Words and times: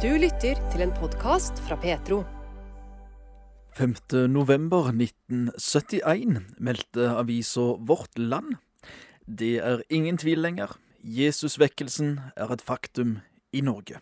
Du 0.00 0.08
lytter 0.16 0.56
til 0.72 0.80
en 0.80 0.92
podkast 0.96 1.58
fra 1.66 1.76
Petro. 1.76 2.22
5. 3.76 3.92
november 4.32 4.86
1971 4.94 6.38
meldte 6.56 7.08
avisa 7.20 7.66
Vårt 7.84 8.16
Land. 8.16 8.54
Det 9.28 9.58
er 9.60 9.82
ingen 9.92 10.16
tvil 10.16 10.40
lenger. 10.40 10.72
Jesusvekkelsen 11.04 12.14
er 12.32 12.54
et 12.56 12.64
faktum 12.64 13.18
i 13.52 13.60
Norge. 13.60 14.00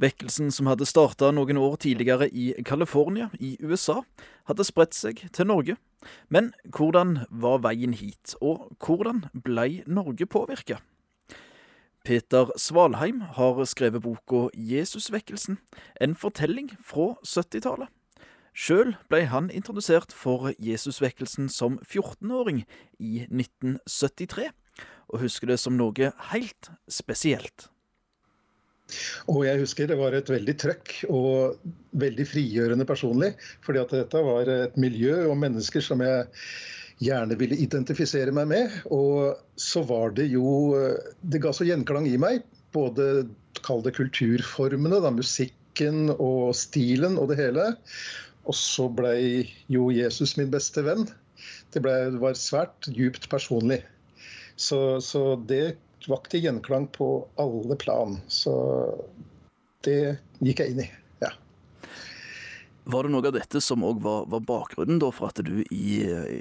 Vekkelsen 0.00 0.48
som 0.48 0.72
hadde 0.72 0.88
starta 0.88 1.28
noen 1.36 1.60
år 1.60 1.76
tidligere 1.84 2.30
i 2.32 2.54
California 2.64 3.28
i 3.36 3.58
USA, 3.60 4.00
hadde 4.48 4.64
spredt 4.64 4.96
seg 4.96 5.20
til 5.36 5.52
Norge. 5.52 5.76
Men 6.32 6.54
hvordan 6.64 7.26
var 7.28 7.60
veien 7.68 7.92
hit, 7.92 8.38
og 8.40 8.72
hvordan 8.80 9.26
blei 9.36 9.82
Norge 9.84 10.24
påvirka? 10.24 10.80
Peter 12.04 12.50
Svalheim 12.60 13.22
har 13.32 13.62
skrevet 13.64 14.02
boka 14.04 14.50
Jesusvekkelsen, 14.52 15.56
en 16.00 16.14
fortelling 16.14 16.68
fra 16.84 17.14
70-tallet. 17.24 17.88
Sjøl 18.52 18.92
ble 19.08 19.22
han 19.32 19.48
introdusert 19.48 20.12
for 20.12 20.52
Jesusvekkelsen 20.62 21.48
som 21.48 21.78
14-åring 21.80 22.66
i 23.00 23.24
1973, 23.24 24.50
og 25.08 25.24
husker 25.24 25.48
det 25.48 25.58
som 25.62 25.78
noe 25.80 26.12
helt 26.28 26.70
spesielt. 26.92 27.70
Og 29.32 29.46
jeg 29.48 29.64
husker 29.64 29.88
det 29.88 29.96
var 29.96 30.12
et 30.12 30.28
veldig 30.28 30.54
trøkk 30.60 30.94
og 31.08 31.56
veldig 31.96 32.26
frigjørende 32.28 32.84
personlig. 32.84 33.32
fordi 33.64 33.80
at 33.80 33.96
dette 33.96 34.24
var 34.28 34.48
et 34.52 34.76
miljø 34.76 35.24
og 35.30 35.38
mennesker 35.40 35.80
som 35.80 36.04
jeg 36.04 36.28
gjerne 37.04 37.36
ville 37.40 37.58
identifisere 37.60 38.34
meg 38.34 38.50
med. 38.50 38.76
Og 38.94 39.36
så 39.60 39.84
var 39.86 40.14
det 40.16 40.28
jo 40.32 40.74
Det 41.20 41.42
ga 41.44 41.52
så 41.54 41.66
gjenklang 41.68 42.08
i 42.10 42.18
meg. 42.20 42.44
Både 42.74 43.26
kall 43.64 43.84
det 43.84 43.94
kulturformene, 43.96 45.00
da, 45.00 45.12
musikken 45.14 46.10
og 46.18 46.54
stilen 46.58 47.18
og 47.20 47.30
det 47.30 47.38
hele. 47.40 47.72
Og 48.44 48.56
så 48.58 48.88
blei 48.92 49.46
jo 49.72 49.88
Jesus 49.94 50.36
min 50.40 50.52
beste 50.52 50.84
venn. 50.84 51.06
Det, 51.72 51.82
ble, 51.82 51.94
det 52.14 52.20
var 52.22 52.36
svært 52.38 52.88
djupt 52.92 53.28
personlig. 53.32 53.80
Så, 54.56 55.00
så 55.02 55.34
det 55.48 55.76
vakte 56.08 56.38
gjenklang 56.38 56.86
på 56.92 57.28
alle 57.40 57.76
plan. 57.80 58.18
Så 58.28 58.54
det 59.86 60.18
gikk 60.44 60.62
jeg 60.62 60.74
inn 60.74 60.84
i. 60.84 60.90
ja. 61.24 61.32
Var 62.84 63.06
det 63.06 63.14
noe 63.14 63.28
av 63.30 63.36
dette 63.36 63.62
som 63.64 63.84
òg 63.86 64.02
var, 64.04 64.28
var, 64.28 64.44
bakgrunnen 64.44 65.00
for 65.08 65.30
at 65.30 65.40
du 65.44 65.62
i, 65.64 66.04
i 66.04 66.40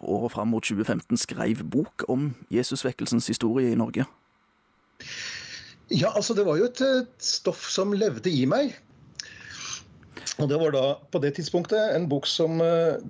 året 0.00 0.32
fram 0.32 0.52
mot 0.52 0.64
2015 0.64 1.20
skrev 1.20 1.64
bok 1.64 2.04
om 2.08 2.30
Jesusvekkelsens 2.52 3.28
historie 3.32 3.72
i 3.72 3.78
Norge? 3.78 4.06
Ja, 5.90 6.12
altså 6.14 6.36
det 6.38 6.46
var 6.46 6.60
jo 6.60 6.68
et, 6.70 6.80
et 6.80 7.24
stoff 7.24 7.66
som 7.72 7.92
levde 7.96 8.30
i 8.30 8.44
meg. 8.48 8.76
Og 10.40 10.48
det 10.48 10.60
var 10.60 10.72
da 10.74 10.84
på 11.12 11.20
det 11.22 11.34
tidspunktet 11.36 11.96
en 11.96 12.06
bok 12.08 12.28
som 12.30 12.62
uh, 12.62 13.00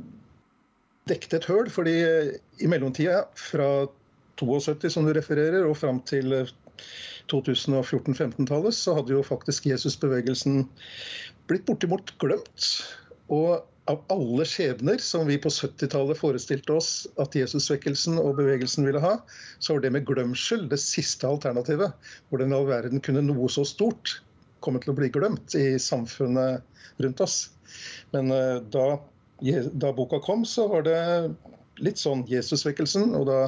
dekket 1.10 1.41
et 1.41 1.48
høl. 1.50 1.70
fordi 1.70 1.97
i 2.58 2.70
mellomtida, 2.70 3.25
fra 3.36 3.86
72 4.41 4.91
som 4.94 5.06
du 5.06 5.12
refererer, 5.14 5.66
og 5.66 5.77
fram 5.77 6.00
til 6.08 6.32
2014-15-tallet, 7.30 8.75
så 8.75 8.97
hadde 8.97 9.12
jo 9.14 9.22
faktisk 9.27 9.69
Jesusbevegelsen 9.70 10.64
blitt 11.50 11.66
bortimot 11.69 12.14
glemt. 12.22 12.70
Og 13.28 13.60
av 13.91 14.00
alle 14.14 14.46
skjebner 14.48 15.02
som 15.02 15.27
vi 15.28 15.36
på 15.42 15.50
70-tallet 15.52 16.19
forestilte 16.19 16.77
oss 16.78 16.91
at 17.20 17.34
Jesusvekkelsen 17.36 18.19
og 18.22 18.36
bevegelsen 18.38 18.86
ville 18.86 19.02
ha, 19.02 19.16
så 19.58 19.77
var 19.77 19.84
det 19.84 19.92
med 19.97 20.06
glemsel 20.08 20.66
det 20.70 20.78
siste 20.82 21.28
alternativet. 21.28 21.94
Hvordan 22.30 22.55
i 22.55 22.58
all 22.58 22.69
verden 22.70 23.02
kunne 23.05 23.24
noe 23.27 23.50
så 23.52 23.66
stort 23.69 24.20
komme 24.64 24.80
til 24.82 24.92
å 24.92 24.98
bli 24.98 25.10
glemt 25.12 25.56
i 25.58 25.74
samfunnet 25.80 26.62
rundt 27.02 27.24
oss. 27.24 27.38
Men 28.14 28.30
da, 28.72 28.86
da 29.41 29.92
boka 29.97 30.20
kom, 30.22 30.44
så 30.44 30.69
var 30.70 30.84
det 30.86 31.00
litt 31.81 32.00
sånn 32.00 32.26
Jesusvekkelsen, 32.28 33.15
og 33.16 33.28
da 33.31 33.41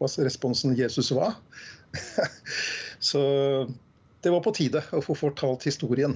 var 0.00 0.16
responsen 0.24 0.76
'Jesus 0.78 1.10
hva?' 1.12 1.34
så 3.10 3.22
det 4.22 4.30
var 4.30 4.44
på 4.44 4.52
tide 4.54 4.82
å 4.94 5.02
få 5.02 5.16
fortalt 5.18 5.66
historien. 5.66 6.14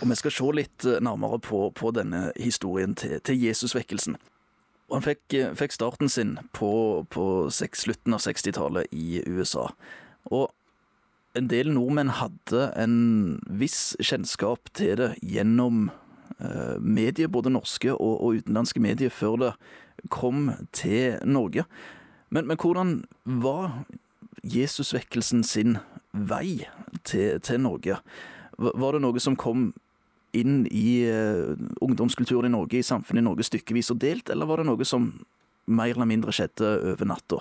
Og 0.00 0.08
Vi 0.08 0.16
skal 0.16 0.32
se 0.32 0.52
litt 0.56 0.84
nærmere 1.04 1.38
på, 1.44 1.70
på 1.76 1.90
denne 1.92 2.30
historien 2.40 2.94
til, 2.96 3.18
til 3.20 3.36
Jesusvekkelsen. 3.36 4.16
Og 4.88 4.96
Han 4.96 5.04
fikk, 5.04 5.34
fikk 5.60 5.74
starten 5.76 6.08
sin 6.08 6.38
på, 6.56 7.04
på 7.12 7.24
slutten 7.52 8.16
av 8.16 8.24
60-tallet 8.24 8.88
i 8.96 9.20
USA. 9.28 9.68
Og 10.32 10.48
en 11.38 11.50
del 11.50 11.70
nordmenn 11.70 12.10
hadde 12.16 12.70
en 12.80 12.96
viss 13.60 13.92
kjennskap 14.02 14.72
til 14.74 14.96
det 14.98 15.10
gjennom 15.22 15.90
eh, 16.40 16.80
medier, 16.80 17.28
både 17.28 17.52
norske 17.52 17.92
og, 17.92 18.16
og, 18.16 18.40
utenlandske 18.40 18.82
medier, 18.82 19.12
før 19.14 19.36
det 19.44 19.52
kom 20.10 20.50
til 20.72 21.20
Norge. 21.28 21.66
Men, 22.30 22.48
men 22.48 22.58
hvordan 22.58 23.04
var 23.24 23.84
Jesusvekkelsen 24.42 25.44
sin 25.44 25.78
vei 26.12 26.64
til, 27.04 27.38
til 27.44 27.62
Norge? 27.62 28.00
Var 28.58 28.96
det 28.96 29.04
noe 29.04 29.22
som 29.22 29.38
kom 29.38 29.70
inn 30.36 30.64
i 30.70 31.02
uh, 31.10 31.54
ungdomskulturen 31.82 32.50
i 32.50 32.54
Norge, 32.54 32.80
i 32.80 32.86
samfunnet 32.86 33.24
i 33.24 33.28
Norge 33.28 33.46
stykkevis 33.48 33.92
og 33.94 34.00
delt, 34.02 34.30
eller 34.30 34.48
var 34.48 34.62
det 34.62 34.68
noe 34.70 34.88
som 34.88 35.12
mer 35.70 35.94
eller 35.94 36.08
mindre 36.08 36.34
skjedde 36.34 36.74
over 36.94 37.08
natta? 37.08 37.40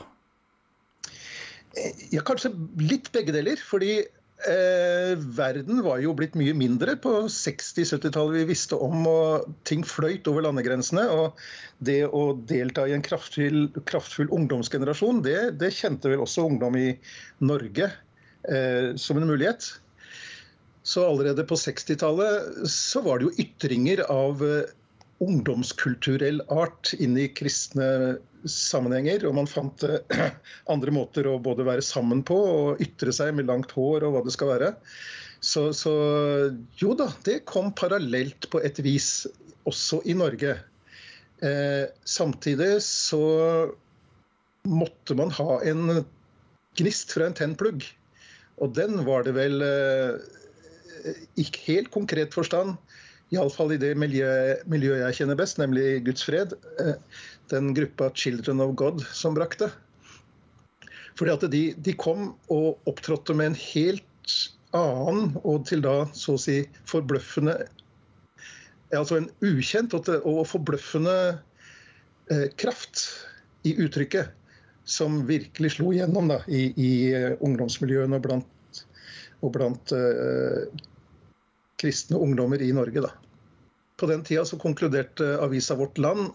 Ja, 2.13 2.23
kanskje 2.25 2.51
litt 2.81 3.11
begge 3.13 3.33
deler. 3.35 3.59
Fordi 3.61 3.99
eh, 3.99 5.13
verden 5.37 5.81
var 5.85 6.01
jo 6.03 6.15
blitt 6.17 6.37
mye 6.39 6.55
mindre 6.57 6.95
på 7.01 7.13
60-70-tallet. 7.31 8.39
Vi 8.41 8.49
visste 8.51 8.79
om, 8.79 9.03
og 9.09 9.49
ting 9.69 9.85
fløyt 9.87 10.27
over 10.31 10.45
landegrensene. 10.47 11.05
Og 11.13 11.39
det 11.85 12.01
å 12.07 12.33
delta 12.49 12.87
i 12.87 12.95
en 12.97 13.05
kraftfull, 13.05 13.67
kraftfull 13.89 14.31
ungdomsgenerasjon, 14.35 15.23
det, 15.25 15.39
det, 15.61 15.73
kjente 15.77 16.11
vel 16.11 16.25
også 16.25 16.47
ungdom 16.49 16.77
i 16.79 16.89
Norge 17.45 17.91
eh, 18.49 18.95
som 18.99 19.21
en 19.21 19.29
mulighet. 19.29 19.71
Så 20.89 21.03
allerede 21.05 21.45
på 21.45 21.57
60-tallet 21.59 22.69
så 22.71 23.03
var 23.05 23.19
det 23.19 23.29
jo 23.29 23.45
ytringer 23.45 24.01
av 24.09 24.41
ungdomskulturell 25.19 26.41
art 26.49 26.93
inn 26.97 27.17
i 27.19 27.27
kristne 27.35 28.17
sammenhenger. 28.49 29.25
Og 29.27 29.35
man 29.37 29.49
fant 29.49 29.83
andre 30.73 30.93
måter 30.95 31.27
å 31.29 31.37
både 31.43 31.67
være 31.67 31.85
sammen 31.85 32.23
på 32.25 32.37
og 32.39 32.81
ytre 32.83 33.13
seg 33.15 33.35
med 33.37 33.49
langt 33.51 33.75
hår 33.75 34.07
og 34.07 34.15
hva 34.15 34.23
det 34.25 34.33
skal 34.35 34.53
være. 34.53 34.71
Så, 35.39 35.69
så 35.77 35.93
jo 36.79 36.95
da, 36.99 37.09
det 37.27 37.43
kom 37.47 37.71
parallelt 37.75 38.49
på 38.51 38.63
et 38.65 38.81
vis 38.83 39.27
også 39.69 40.01
i 40.09 40.15
Norge. 40.17 40.57
Eh, 41.45 41.85
samtidig 42.03 42.79
så 42.83 43.21
måtte 44.67 45.15
man 45.15 45.31
ha 45.37 45.61
en 45.67 46.01
gnist 46.79 47.15
fra 47.15 47.29
en 47.29 47.37
tennplugg. 47.37 47.85
Og 48.59 48.75
den 48.75 49.03
var 49.07 49.23
det 49.27 49.37
vel 49.37 49.63
eh, 49.63 50.19
i 51.39 51.45
helt 51.65 51.91
konkret 51.93 52.35
forstand 52.35 52.77
iallfall 53.33 53.75
i 53.75 53.81
det 53.81 53.91
miljøet, 53.99 54.63
jeg 54.65 55.17
kjenner 55.19 55.37
best, 55.37 55.59
nemlig 55.61 55.99
Guds 56.07 56.25
fred, 56.25 56.55
den 57.51 57.73
gruppa 57.77 58.09
'Children 58.09 58.63
of 58.65 58.73
God' 58.75 59.05
som 59.13 59.37
brakte. 59.37 59.69
Fordi 61.19 61.35
at 61.35 61.51
de, 61.51 61.63
de 61.77 61.93
kom 61.93 62.33
og 62.49 62.79
opptrådte 62.89 63.35
med 63.35 63.51
en 63.51 63.59
helt 63.59 64.35
annen 64.73 65.35
og 65.43 65.65
til 65.67 65.81
da 65.83 66.05
så 66.13 66.37
å 66.37 66.41
si 66.41 66.61
forbløffende 66.89 67.57
Altså 68.89 69.19
en 69.19 69.27
ukjent 69.45 69.93
og 69.93 70.39
forbløffende 70.49 71.11
eh, 72.33 72.47
kraft 72.57 73.03
i 73.61 73.75
uttrykket 73.77 74.31
som 74.89 75.19
virkelig 75.29 75.75
slo 75.75 75.91
gjennom 75.93 76.31
da, 76.31 76.39
i, 76.49 76.71
i 76.73 76.91
ungdomsmiljøene 77.37 78.17
og 78.17 78.23
blant, 78.25 78.79
og 79.45 79.53
blant 79.53 79.93
uh, 79.93 80.65
kristne 81.79 82.19
ungdommer 82.19 82.61
i 82.61 82.71
Norge. 82.75 83.05
Da. 83.07 83.11
På 83.99 84.07
den 84.09 84.23
tida 84.23 84.45
så 84.45 84.59
konkluderte 84.59 85.37
avisa 85.43 85.75
Vårt 85.79 85.97
Land, 85.97 86.31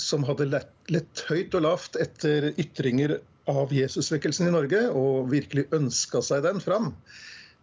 som 0.00 0.24
hadde 0.24 0.48
lett, 0.48 0.72
lett 0.88 1.24
høyt 1.28 1.54
og 1.56 1.64
lavt 1.66 1.98
etter 2.00 2.50
ytringer 2.60 3.18
av 3.50 3.72
Jesusvekkelsen 3.74 4.48
i 4.48 4.54
Norge, 4.54 4.86
og 4.92 5.28
virkelig 5.32 5.66
ønska 5.76 6.22
seg 6.24 6.44
den 6.46 6.60
fram, 6.64 6.94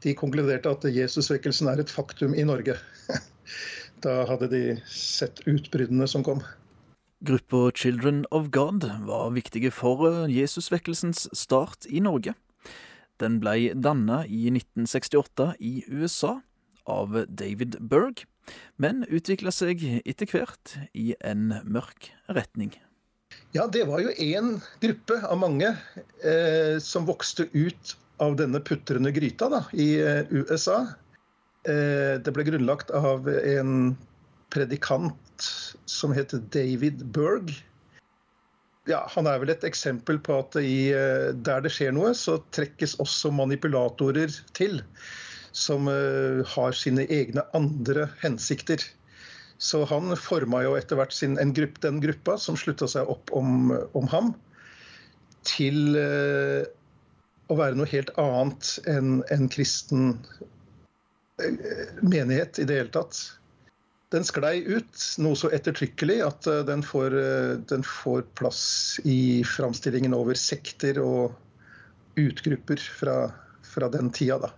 de 0.05 0.13
konkluderte 0.17 0.69
at 0.69 0.85
Jesusvekkelsen 0.93 1.69
er 1.71 1.81
et 1.81 1.93
faktum 1.93 2.37
i 2.37 2.45
Norge. 2.47 2.77
Da 4.05 4.27
hadde 4.29 4.45
de 4.51 4.59
sett 4.93 5.39
utbruddene 5.49 6.05
som 6.05 6.21
kom. 6.21 6.43
Gruppa 7.25 7.71
Children 7.73 8.27
of 8.29 8.51
God 8.53 8.83
var 9.07 9.31
viktige 9.33 9.71
for 9.73 10.27
Jesusvekkelsens 10.29 11.23
start 11.33 11.87
i 11.89 12.03
Norge. 12.05 12.35
Den 13.17 13.39
ble 13.41 13.71
danna 13.73 14.19
i 14.29 14.51
1968 14.51 15.47
i 15.57 15.71
USA, 15.89 16.35
av 16.87 17.25
David 17.27 17.77
Berg, 17.79 18.23
men 18.79 19.03
utvikla 19.11 19.51
seg 19.53 19.83
etter 20.03 20.29
hvert 20.31 20.77
i 20.97 21.11
en 21.19 21.51
mørk 21.67 22.11
retning. 22.31 22.73
Ja, 23.55 23.67
det 23.67 23.85
var 23.89 24.03
jo 24.03 24.13
én 24.23 24.57
gruppe 24.81 25.19
av 25.27 25.39
mange 25.41 25.73
eh, 26.23 26.77
som 26.83 27.07
vokste 27.07 27.47
ut 27.53 27.95
av 28.23 28.37
denne 28.39 28.61
putrende 28.63 29.11
gryta 29.13 29.49
da, 29.51 29.61
i 29.77 29.99
USA. 30.33 30.87
Det 31.67 32.31
ble 32.33 32.45
grunnlagt 32.47 32.89
av 32.95 33.27
en 33.29 33.91
predikant 34.49 35.47
som 35.85 36.13
heter 36.15 36.41
David 36.53 37.03
Berg. 37.13 37.51
Ja, 38.87 39.03
han 39.11 39.27
er 39.27 39.41
vel 39.43 39.51
et 39.51 39.65
eksempel 39.67 40.17
på 40.23 40.39
at 40.39 40.55
i, 40.61 40.89
der 41.43 41.63
det 41.65 41.73
skjer 41.75 41.91
noe, 41.93 42.13
så 42.15 42.39
trekkes 42.55 42.95
også 43.03 43.33
manipulatorer 43.35 44.31
til. 44.57 44.79
Som 45.57 45.87
har 45.89 46.75
sine 46.77 47.07
egne 47.09 47.41
andre 47.57 48.03
hensikter. 48.21 48.83
Så 49.57 49.85
han 49.89 50.13
forma 50.21 50.61
jo 50.65 50.75
etter 50.77 50.99
hvert 50.99 51.15
sin, 51.15 51.37
gruppe, 51.57 51.81
den 51.81 52.01
gruppa 52.01 52.37
som 52.37 52.57
slutta 52.59 52.87
seg 52.89 53.09
opp 53.09 53.33
om, 53.33 53.71
om, 53.97 54.05
ham, 54.11 54.33
til 55.47 55.97
eh, 55.97 56.67
å 57.49 57.57
være 57.57 57.79
noe 57.79 57.89
helt 57.89 58.11
annet 58.21 58.75
enn 58.91 59.23
en 59.33 59.49
kristen 59.49 60.11
eh, 61.41 61.89
menighet 62.03 62.61
i 62.61 62.67
det 62.69 62.83
hele 62.83 62.93
tatt. 62.93 63.23
Den 64.13 64.27
sklei 64.27 64.61
ut 64.61 65.07
noe 65.19 65.35
så 65.35 65.49
ettertrykkelig 65.51 66.21
at 66.23 66.47
uh, 66.47 66.61
den, 66.63 66.79
får, 66.85 67.11
den, 67.67 67.81
får, 67.83 68.21
plass 68.39 68.61
i 69.03 69.43
framstillingen 69.43 70.15
over 70.15 70.37
sekter 70.39 71.01
og 71.03 71.35
utgrupper 72.15 72.79
fra, 72.79 73.17
fra 73.67 73.89
den 73.91 74.13
tida, 74.15 74.37
da. 74.45 74.53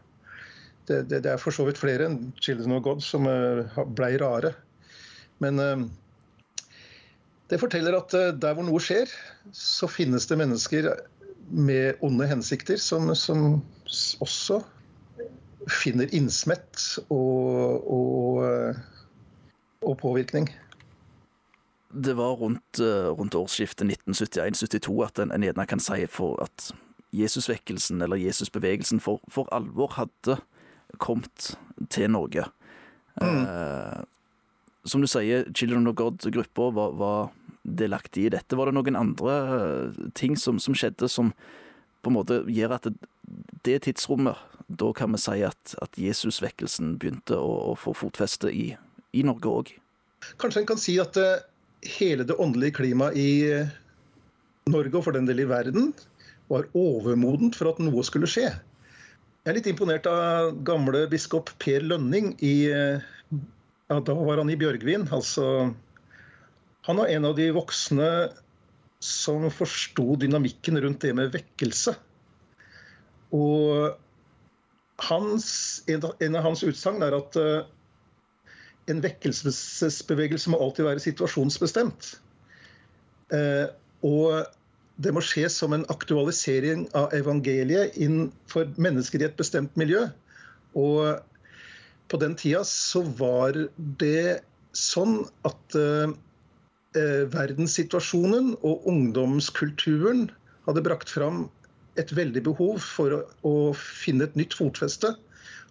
Det, 0.90 1.04
det, 1.06 1.22
det, 1.22 1.36
er 1.36 1.42
for 1.42 1.54
så 1.54 1.68
vidt 1.68 1.78
flere 1.78 2.08
enn 2.10 2.32
Children 2.42 2.80
of 2.80 2.84
God 2.88 3.04
som 3.06 3.28
uh, 3.30 3.84
blei 3.94 4.16
rare. 4.18 4.56
Men 5.40 5.60
eh, 5.60 5.84
det 7.50 7.60
forteller 7.62 7.98
at 7.98 8.14
eh, 8.14 8.34
der 8.36 8.56
hvor 8.56 8.68
noe 8.68 8.82
skjer, 8.84 9.12
så 9.56 9.90
finnes 9.90 10.28
det 10.30 10.40
mennesker 10.40 10.92
med 11.50 12.02
onde 12.06 12.28
hensikter 12.30 12.78
som, 12.78 13.10
som 13.18 13.62
også 14.22 14.60
finner 15.70 16.12
innsmett 16.16 17.00
og, 17.08 17.88
og, 17.90 18.44
eh, 18.46 18.82
og 19.82 19.98
påvirkning. 20.04 20.52
Det 21.90 22.14
var 22.14 22.36
rundt, 22.38 22.78
rundt 23.18 23.34
årsskiftet 23.34 23.88
1971-72 24.06 24.92
at 25.08 25.24
en, 25.24 25.32
en 25.34 25.46
gjerne 25.48 25.66
kan 25.66 25.82
si 25.82 26.04
for 26.12 26.38
at 26.44 26.68
Jesusvekkelsen, 27.18 28.04
eller 28.06 28.20
Jesusbevegelsen, 28.22 29.00
for, 29.02 29.24
for 29.26 29.50
alvor 29.56 29.96
hadde 29.96 30.36
kommet 30.98 31.54
til 31.92 32.10
Norge. 32.12 32.46
Mm. 33.22 33.44
Eh, 33.44 34.00
som 34.90 35.04
du 35.04 35.08
sier, 35.08 35.46
Children 35.54 35.88
of 35.92 35.98
God-gruppa 36.00 36.70
var, 36.76 36.96
var, 37.00 37.30
delaktig 37.64 38.24
i 38.26 38.30
dette. 38.34 38.56
Var 38.56 38.70
det 38.70 38.78
noen 38.78 38.98
andre 38.98 39.34
eh, 39.56 40.06
ting 40.18 40.38
som, 40.40 40.58
som, 40.64 40.74
skjedde 40.74 41.10
som 41.12 41.34
på 42.02 42.10
en 42.10 42.16
måte 42.16 42.40
gjør 42.50 42.78
at 42.78 42.88
det, 42.88 43.10
det 43.68 43.82
tidsrommet 43.86 44.40
Da 44.80 44.88
kan 44.96 45.12
vi 45.14 45.20
si 45.22 45.44
at, 45.46 45.76
at 45.84 46.00
Jesusvekkelsen 46.00 46.96
begynte 47.02 47.38
å, 47.38 47.52
å, 47.72 47.76
få 47.78 47.94
fotfeste 47.98 48.50
i, 48.54 48.72
i 49.12 49.26
Norge 49.28 49.52
òg? 49.52 49.74
Kanskje 50.42 50.64
en 50.64 50.70
kan 50.72 50.82
si 50.82 50.96
at 51.02 51.20
uh, 51.20 51.44
hele 52.00 52.26
det 52.26 52.40
åndelige 52.40 52.80
klimaet 52.80 53.20
i 53.20 53.30
uh, 53.52 53.70
Norge, 54.72 54.96
og 54.96 55.06
for 55.10 55.18
den 55.18 55.28
del 55.28 55.44
i 55.44 55.50
verden, 55.50 55.92
var 56.50 56.70
overmodent 56.78 57.58
for 57.60 57.74
at 57.74 57.82
noe 57.84 58.06
skulle 58.08 58.30
skje. 58.30 58.48
Jeg 59.40 59.54
er 59.54 59.56
litt 59.56 59.70
imponert 59.72 60.08
av 60.10 60.52
gamle 60.68 61.06
biskop 61.12 61.54
Per 61.64 61.86
Lønning 61.88 62.34
i 62.44 62.70
ja, 63.90 63.98
da 64.06 64.14
var 64.14 64.42
han 64.42 64.52
i 64.52 64.58
Bjørgvin. 64.60 65.08
Altså 65.16 65.72
Han 66.86 67.00
var 67.00 67.10
en 67.10 67.26
av 67.30 67.38
de 67.38 67.48
voksne 67.56 68.10
som 69.00 69.48
forsto 69.54 70.18
dynamikken 70.20 70.78
rundt 70.84 71.02
det 71.06 71.16
med 71.16 71.32
vekkelse. 71.34 71.96
Og 73.36 73.96
hans, 75.08 75.50
en 75.88 76.36
av 76.36 76.44
hans 76.44 76.64
utsagn 76.68 77.04
er 77.06 77.16
at 77.16 77.38
uh, 77.40 77.64
en 78.92 79.04
vekkelsesbevegelse 79.04 80.52
må 80.52 80.60
alltid 80.60 80.88
være 80.90 81.04
situasjonsbestemt. 81.04 82.12
Uh, 83.32 83.70
og 84.04 84.50
det 85.00 85.14
må 85.16 85.24
skje 85.24 85.48
som 85.52 85.74
en 85.76 85.86
aktualisering 85.92 86.88
av 86.98 87.14
evangeliet 87.16 87.96
innenfor 87.96 88.74
mennesker 88.82 89.22
i 89.22 89.30
et 89.30 89.38
bestemt 89.40 89.76
miljø. 89.80 90.08
Og 90.76 91.22
på 92.12 92.20
den 92.20 92.36
tida 92.40 92.66
så 92.68 93.06
var 93.20 93.56
det 94.02 94.42
sånn 94.76 95.22
at 95.48 95.78
eh, 95.78 96.12
eh, 97.00 97.24
verdenssituasjonen 97.32 98.54
og 98.60 98.90
ungdomskulturen 98.90 100.28
hadde 100.68 100.84
brakt 100.86 101.12
fram 101.12 101.48
et 102.00 102.12
veldig 102.16 102.44
behov 102.50 102.82
for 102.84 103.16
å, 103.16 103.22
å, 103.48 103.54
finne 103.74 104.28
et 104.28 104.36
nytt 104.40 104.56
fotfeste 104.58 105.14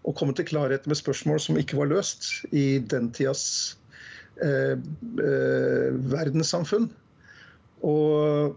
og 0.07 0.17
komme 0.19 0.35
til 0.37 0.49
klarhet 0.49 0.87
med 0.89 0.99
spørsmål 0.99 1.41
som 1.43 1.59
ikke 1.61 1.79
var 1.79 1.91
løst 1.93 2.31
i 2.49 2.81
den 2.81 3.11
tidas 3.15 3.45
eh, 4.41 4.77
eh, 4.77 5.93
verdenssamfunn. 6.17 6.89
Og 7.87 8.57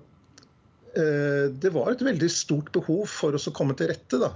det 0.94 1.70
var 1.72 1.92
et 1.92 2.02
veldig 2.04 2.28
stort 2.34 2.72
behov 2.76 3.06
for 3.08 3.38
oss 3.38 3.48
å 3.48 3.54
komme 3.56 3.76
til 3.80 3.88
rette. 3.94 4.18
da 4.20 4.34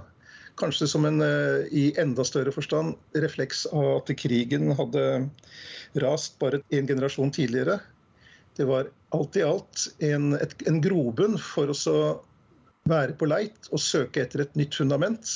Kanskje 0.56 0.86
som 0.88 1.04
en 1.04 1.20
eh, 1.20 1.66
i 1.68 1.84
enda 2.00 2.24
større 2.24 2.52
forstand 2.54 2.96
refleks 3.20 3.66
av 3.76 3.98
at 3.98 4.12
krigen 4.16 4.72
hadde 4.78 5.02
rast 6.00 6.38
bare 6.40 6.62
en 6.72 6.88
generasjon 6.88 7.32
tidligere. 7.36 7.76
Det 8.56 8.64
var 8.68 8.88
alt 9.16 9.36
i 9.36 9.44
alt 9.44 9.84
en, 10.04 10.32
et, 10.38 10.54
en 10.68 10.80
grobunn 10.80 11.36
for 11.40 11.72
oss 11.74 11.84
å 11.90 11.98
være 12.88 13.18
på 13.20 13.28
leit 13.28 13.68
og 13.68 13.82
søke 13.82 14.24
etter 14.24 14.46
et 14.46 14.56
nytt 14.56 14.78
fundament. 14.78 15.34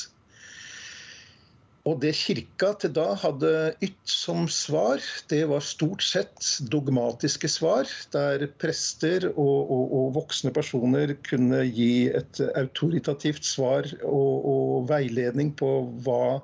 Og 1.88 1.96
det 2.02 2.10
kirka 2.12 2.74
til 2.76 2.92
da 2.92 3.06
hadde 3.16 3.50
ytt 3.80 4.10
som 4.12 4.44
svar, 4.52 5.00
det 5.32 5.46
var 5.48 5.64
stort 5.64 6.04
sett 6.04 6.44
dogmatiske 6.68 7.48
svar, 7.48 7.88
der 8.12 8.44
prester 8.60 9.30
og, 9.30 9.70
og, 9.72 9.94
og 9.96 10.10
voksne 10.18 10.52
personer 10.52 11.14
kunne 11.24 11.62
gi 11.72 12.10
et 12.12 12.42
autoritativt 12.60 13.48
svar 13.48 13.88
og, 14.02 14.34
og, 14.44 14.74
veiledning 14.90 15.54
på 15.56 15.70
hva 16.04 16.40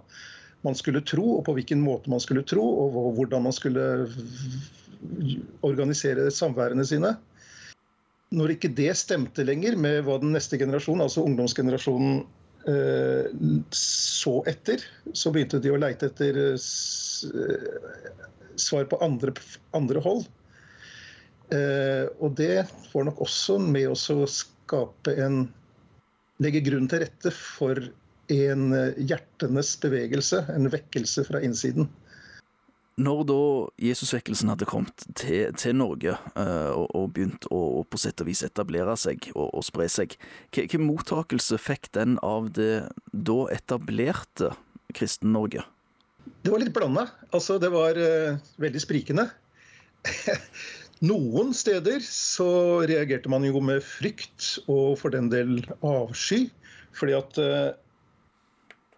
man 0.65 0.79
skulle 0.79 1.05
tro, 1.05 1.37
og 1.37 1.45
på 1.47 1.59
hvilken 1.59 1.85
måte 1.85 2.11
man 2.11 2.23
skulle 2.23 2.45
tro, 2.49 2.65
og 2.65 3.13
hvordan 3.19 3.45
man 3.45 3.55
skulle 3.55 3.85
organisere 5.67 6.31
samværene 6.33 6.87
sine. 6.89 7.13
Når 8.33 8.57
ikke 8.57 8.73
det 8.75 8.97
stemte 8.99 9.45
lenger 9.47 9.77
med 9.79 10.01
hva 10.09 10.17
den 10.23 10.33
neste 10.35 10.59
generasjonen, 10.59 11.05
altså 11.05 11.23
ungdomsgenerasjonen, 11.29 12.25
så 13.71 14.33
etter, 14.51 14.83
så 15.13 15.31
begynte 15.31 15.61
de 15.63 15.71
å 15.71 15.79
leite 15.79 16.09
etter 16.11 16.39
eh, 16.49 16.57
svar 18.59 18.89
på 18.91 18.99
andre, 19.05 19.35
andre 19.77 20.03
hold. 20.03 20.27
Eh, 21.55 22.09
og 22.19 22.35
det 22.41 22.65
får 22.91 23.07
nok 23.07 23.23
også 23.29 23.61
med 23.63 23.93
å 23.93 24.27
skape 24.27 25.15
en 25.23 25.47
Legge 26.43 26.61
grunn 26.61 26.85
til 26.85 27.01
rette 27.01 27.31
for 27.33 27.79
en 28.29 28.65
hjertenes 29.01 29.71
bevegelse, 29.81 30.43
en 30.53 30.69
vekkelse 30.69 31.23
fra 31.25 31.41
innsiden. 31.41 31.87
Når 32.97 33.19
da 33.29 33.41
Jesusvekkelsen 33.85 34.49
hadde 34.49 34.69
kommet 34.69 35.05
til, 35.19 35.51
til 35.61 35.75
Norge 35.77 36.15
uh, 36.33 36.73
og, 36.73 36.87
og, 36.97 37.11
begynt 37.13 37.45
å 37.53 37.83
på 37.85 38.01
sett 38.01 38.23
og 38.25 38.31
vis 38.31 38.41
etablere 38.47 38.95
seg 38.97 39.29
og, 39.35 39.51
og 39.51 39.67
spre 39.67 39.89
seg, 39.93 40.17
hvilken 40.57 40.87
mottakelse 40.87 41.59
fikk 41.61 41.91
den 41.97 42.17
av 42.25 42.49
det 42.57 42.87
da 43.13 43.39
etablerte 43.53 44.55
Kristen-Norge? 44.97 45.67
Det 46.41 46.53
var 46.55 46.63
litt 46.63 46.73
blanda. 46.73 47.05
Altså, 47.37 47.59
det 47.61 47.69
var 47.75 48.01
uh, 48.01 48.41
veldig 48.65 48.81
sprikende. 48.81 49.29
Noen 51.05 51.53
steder 51.53 52.01
så 52.01 52.49
reagerte 52.89 53.29
man 53.29 53.45
jo 53.45 53.61
med 53.61 53.85
frykt 53.85 54.55
og 54.73 54.97
for 55.03 55.13
den 55.13 55.29
del 55.29 55.59
avsky. 55.85 56.47
Fordi 56.97 57.17
at 57.19 57.41
uh, 57.45 57.75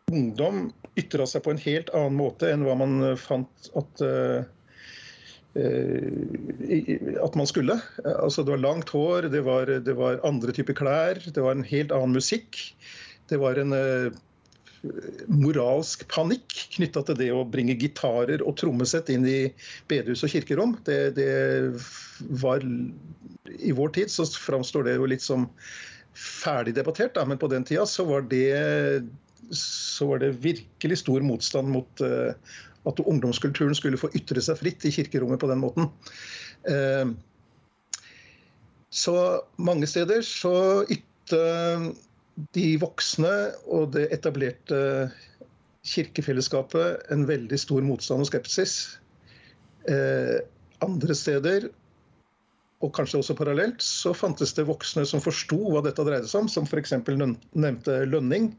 ungdom 0.09 0.69
ytra 0.99 1.27
seg 1.29 1.45
på 1.45 1.55
en 1.55 1.63
helt 1.63 1.91
annen 1.95 2.19
måte 2.19 2.51
enn 2.53 2.65
hva 2.67 2.77
man 2.79 3.01
eh, 3.13 3.19
fant 3.21 3.73
at 3.79 4.05
uh, 4.07 4.47
at 5.59 7.35
man 7.35 7.49
skulle. 7.51 7.75
Altså, 8.05 8.45
det 8.47 8.53
var 8.53 8.61
langt 8.63 8.93
hår, 8.95 9.27
det 9.33 9.41
var, 9.43 9.67
det 9.83 9.95
var, 9.99 10.21
andre 10.29 10.53
typer 10.55 10.77
klær, 10.77 11.19
det 11.19 11.43
var 11.43 11.57
en 11.57 11.67
helt 11.67 11.91
annen 11.91 12.15
musikk. 12.15 12.61
Det 13.27 13.41
var 13.43 13.59
en 13.59 13.73
moralsk 15.27 16.05
panikk 16.11 16.55
knytta 16.77 17.03
til 17.09 17.19
det 17.19 17.29
å 17.35 17.45
bringe 17.49 17.77
gitarer 17.79 18.43
og 18.45 18.57
trommesett 18.61 19.11
inn 19.13 19.27
i 19.27 19.41
bedehus 19.91 20.25
og 20.27 20.33
kirkerom. 20.33 20.77
Det, 20.87 20.99
det, 21.19 21.31
var 22.43 22.63
I 22.63 23.75
vår 23.75 23.95
tid 23.97 24.13
så 24.13 24.27
framstår 24.29 24.89
det 24.89 24.99
jo 24.99 25.09
litt 25.11 25.25
som 25.25 25.49
ferdig 26.19 26.75
debattert, 26.79 27.15
da, 27.15 27.25
men 27.29 27.39
på 27.39 27.51
den 27.51 27.67
tida 27.67 27.87
så 27.87 28.07
var 28.09 28.25
det 28.31 29.03
så 29.55 30.11
var 30.11 30.23
det 30.23 30.35
virkelig 30.45 31.01
stor 31.03 31.25
motstand 31.25 31.71
mot 31.73 32.03
uh, 32.05 32.35
at 32.89 33.01
ungdomskulturen 33.05 33.77
skulle 33.77 34.01
få 34.01 34.11
ytre 34.17 34.43
seg 34.45 34.61
fritt 34.61 34.85
i 34.89 34.93
kirkerommet 34.95 35.41
på 35.43 35.51
den 35.51 35.63
måten. 35.63 35.89
Uh, 36.69 37.15
så 38.91 39.17
mange 39.61 39.89
steder 39.91 40.23
så 40.25 40.85
ytte 40.89 41.43
de 42.55 42.69
voksne 42.81 43.33
og 43.67 43.93
det 43.97 44.07
etablerte 44.15 44.79
kirkefellesskapet 45.89 47.11
en 47.13 47.27
veldig 47.29 47.59
stor 47.61 47.85
motstand 47.85 48.25
og 48.25 48.31
skepsis. 48.31 48.75
Eh, 49.89 50.39
andre 50.85 51.17
steder, 51.17 51.69
og 52.85 52.93
kanskje 52.95 53.23
også 53.23 53.37
parallelt, 53.39 53.83
så 53.83 54.13
fantes 54.15 54.55
det 54.55 54.69
voksne 54.69 55.05
som 55.09 55.23
forsto 55.23 55.59
hva 55.65 55.83
dette 55.83 56.05
dreide 56.07 56.29
seg 56.31 56.45
om, 56.45 56.51
som 56.53 56.69
f.eks. 56.69 56.95
nevnte 57.09 58.03
Lønning. 58.07 58.53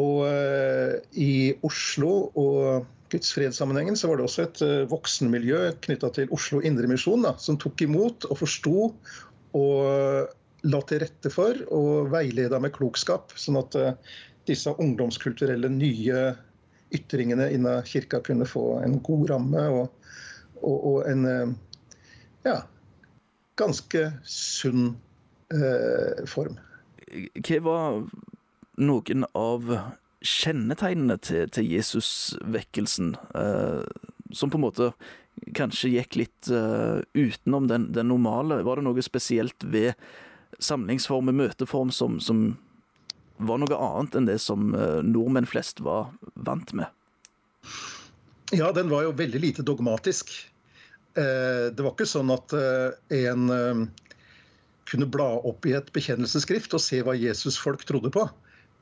Og 0.00 0.24
eh, 0.26 0.98
i 1.14 1.32
Oslo 1.66 2.30
og 2.34 2.86
Guds 3.12 3.30
fredssammenhengen 3.36 3.96
så 3.98 4.10
var 4.10 4.18
det 4.18 4.26
også 4.26 4.46
et 4.46 4.62
eh, 4.66 4.86
voksenmiljø 4.90 5.60
knytta 5.86 6.10
til 6.16 6.32
Oslo 6.34 6.62
Indremisjon 6.66 7.26
som 7.38 7.58
tok 7.62 7.84
imot 7.86 8.26
og 8.30 8.40
forsto 8.42 8.88
og 9.54 10.32
la 10.64 10.80
til 10.88 11.02
rette 11.04 11.30
for 11.32 11.60
og 11.76 12.10
veileda 12.12 12.58
med 12.62 12.72
klokskap, 12.74 13.34
sånn 13.38 13.60
at 13.60 13.76
eh, 13.78 13.94
disse 14.48 14.72
ungdomskulturelle 14.72 15.70
nye 15.72 16.26
ytringene 16.94 17.48
innen 17.54 17.84
kirka 17.88 18.20
kunne 18.24 18.48
få 18.48 18.80
en 18.84 18.98
god 19.04 19.30
ramme 19.32 19.64
og, 19.78 20.12
og, 20.62 20.76
og 20.76 20.98
en 21.10 21.26
eh, 21.28 21.54
ja, 22.48 22.58
ganske 23.60 24.06
sunn 24.28 24.94
eh, 25.54 26.24
form. 26.30 26.58
Hva 27.44 27.60
var 27.64 28.00
noen 28.80 29.26
av 29.34 29.70
kjennetegnene 30.24 31.16
til, 31.22 31.48
til 31.52 31.68
Jesusvekkelsen, 31.68 33.14
eh, 33.36 33.82
som 34.34 34.50
på 34.50 34.58
en 34.58 34.64
måte 34.64 34.90
kanskje 35.56 35.92
gikk 35.96 36.18
litt 36.22 36.50
eh, 36.52 37.02
utenom 37.12 37.68
den, 37.68 37.90
den, 37.92 38.08
normale? 38.08 38.62
Var 38.64 38.80
det 38.80 38.86
noe 38.86 39.04
spesielt 39.04 39.66
ved 39.68 39.92
samlingsform 40.62 41.32
og 41.32 41.40
møteform 41.42 41.92
som, 41.92 42.20
som, 42.22 42.54
var 43.36 43.58
noe 43.60 43.76
annet 43.76 44.16
enn 44.16 44.30
det 44.30 44.38
som 44.42 44.72
eh, 44.78 45.02
nordmenn 45.04 45.48
flest 45.50 45.82
var 45.84 46.14
vant 46.34 46.72
med? 46.72 46.88
Ja, 48.54 48.70
den 48.76 48.90
var 48.92 49.04
jo 49.04 49.14
veldig 49.16 49.40
lite 49.40 49.64
dogmatisk. 49.66 50.30
Uh, 51.14 51.70
det 51.70 51.78
var 51.78 51.92
ikke 51.94 52.06
sånn 52.10 52.30
at 52.34 52.50
en 53.14 53.44
kunne 54.84 55.06
bla 55.10 55.28
opp 55.46 55.66
i 55.66 55.72
et 55.78 55.92
bekjennelsesskrift 55.94 56.74
og 56.76 56.82
se 56.82 56.98
hva 57.06 57.14
Jesus-folk 57.16 57.86
trodde 57.88 58.10
på. 58.14 58.26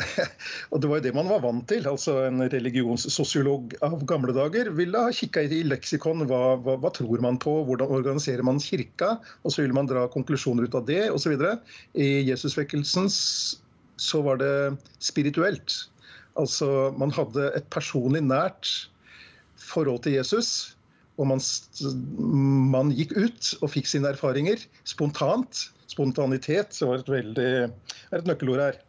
og 0.72 0.80
det 0.82 0.88
var 0.90 0.99
jo 0.99 1.04
det 1.04 1.12
man 1.14 1.28
var 1.30 1.42
vant 1.44 1.64
til. 1.70 1.87
altså 1.88 2.16
En 2.26 2.42
religionssosiolog 2.52 3.76
av 3.84 4.00
gamle 4.08 4.34
dager 4.37 4.70
ville 4.76 5.04
ha 5.04 5.12
kikka 5.14 5.44
i 5.46 5.62
leksikon. 5.66 6.25
Hva, 6.30 6.56
hva, 6.62 6.76
hva, 6.82 6.92
tror 6.94 7.22
man 7.25 7.38
på? 7.42 7.54
Hvordan 7.68 7.92
organiserer 7.92 8.44
man 8.46 8.61
kirka? 8.62 9.16
Og 9.42 9.54
så 9.54 9.62
ville 9.62 9.76
man 9.76 9.90
dra 9.90 10.06
konklusjoner 10.12 10.68
ut 10.68 10.78
av 10.78 10.87
det, 10.88 11.04
osv. 11.14 11.37
I 11.94 12.11
Jesusvekkelsen 12.28 13.11
så 13.12 14.22
var 14.25 14.40
det 14.42 14.52
spirituelt. 15.04 15.84
Altså 16.40 16.92
man 16.99 17.12
hadde 17.14 17.50
et 17.58 17.68
personlig 17.72 18.25
nært 18.25 18.70
forhold 19.61 20.02
til 20.06 20.16
Jesus. 20.16 20.72
Og 21.20 21.28
man, 21.28 21.42
man 22.72 22.90
gikk 22.96 23.12
ut 23.18 23.52
og 23.61 23.70
fikk 23.75 23.90
sine 23.90 24.11
erfaringer 24.14 24.64
spontant. 24.88 25.68
Spontanitet 25.92 26.78
var 26.80 27.02
et 27.02 27.11
veldig 27.12 27.50
er 27.68 28.22
et 28.22 28.28
nøkkelord 28.28 28.62
her. 28.64 28.80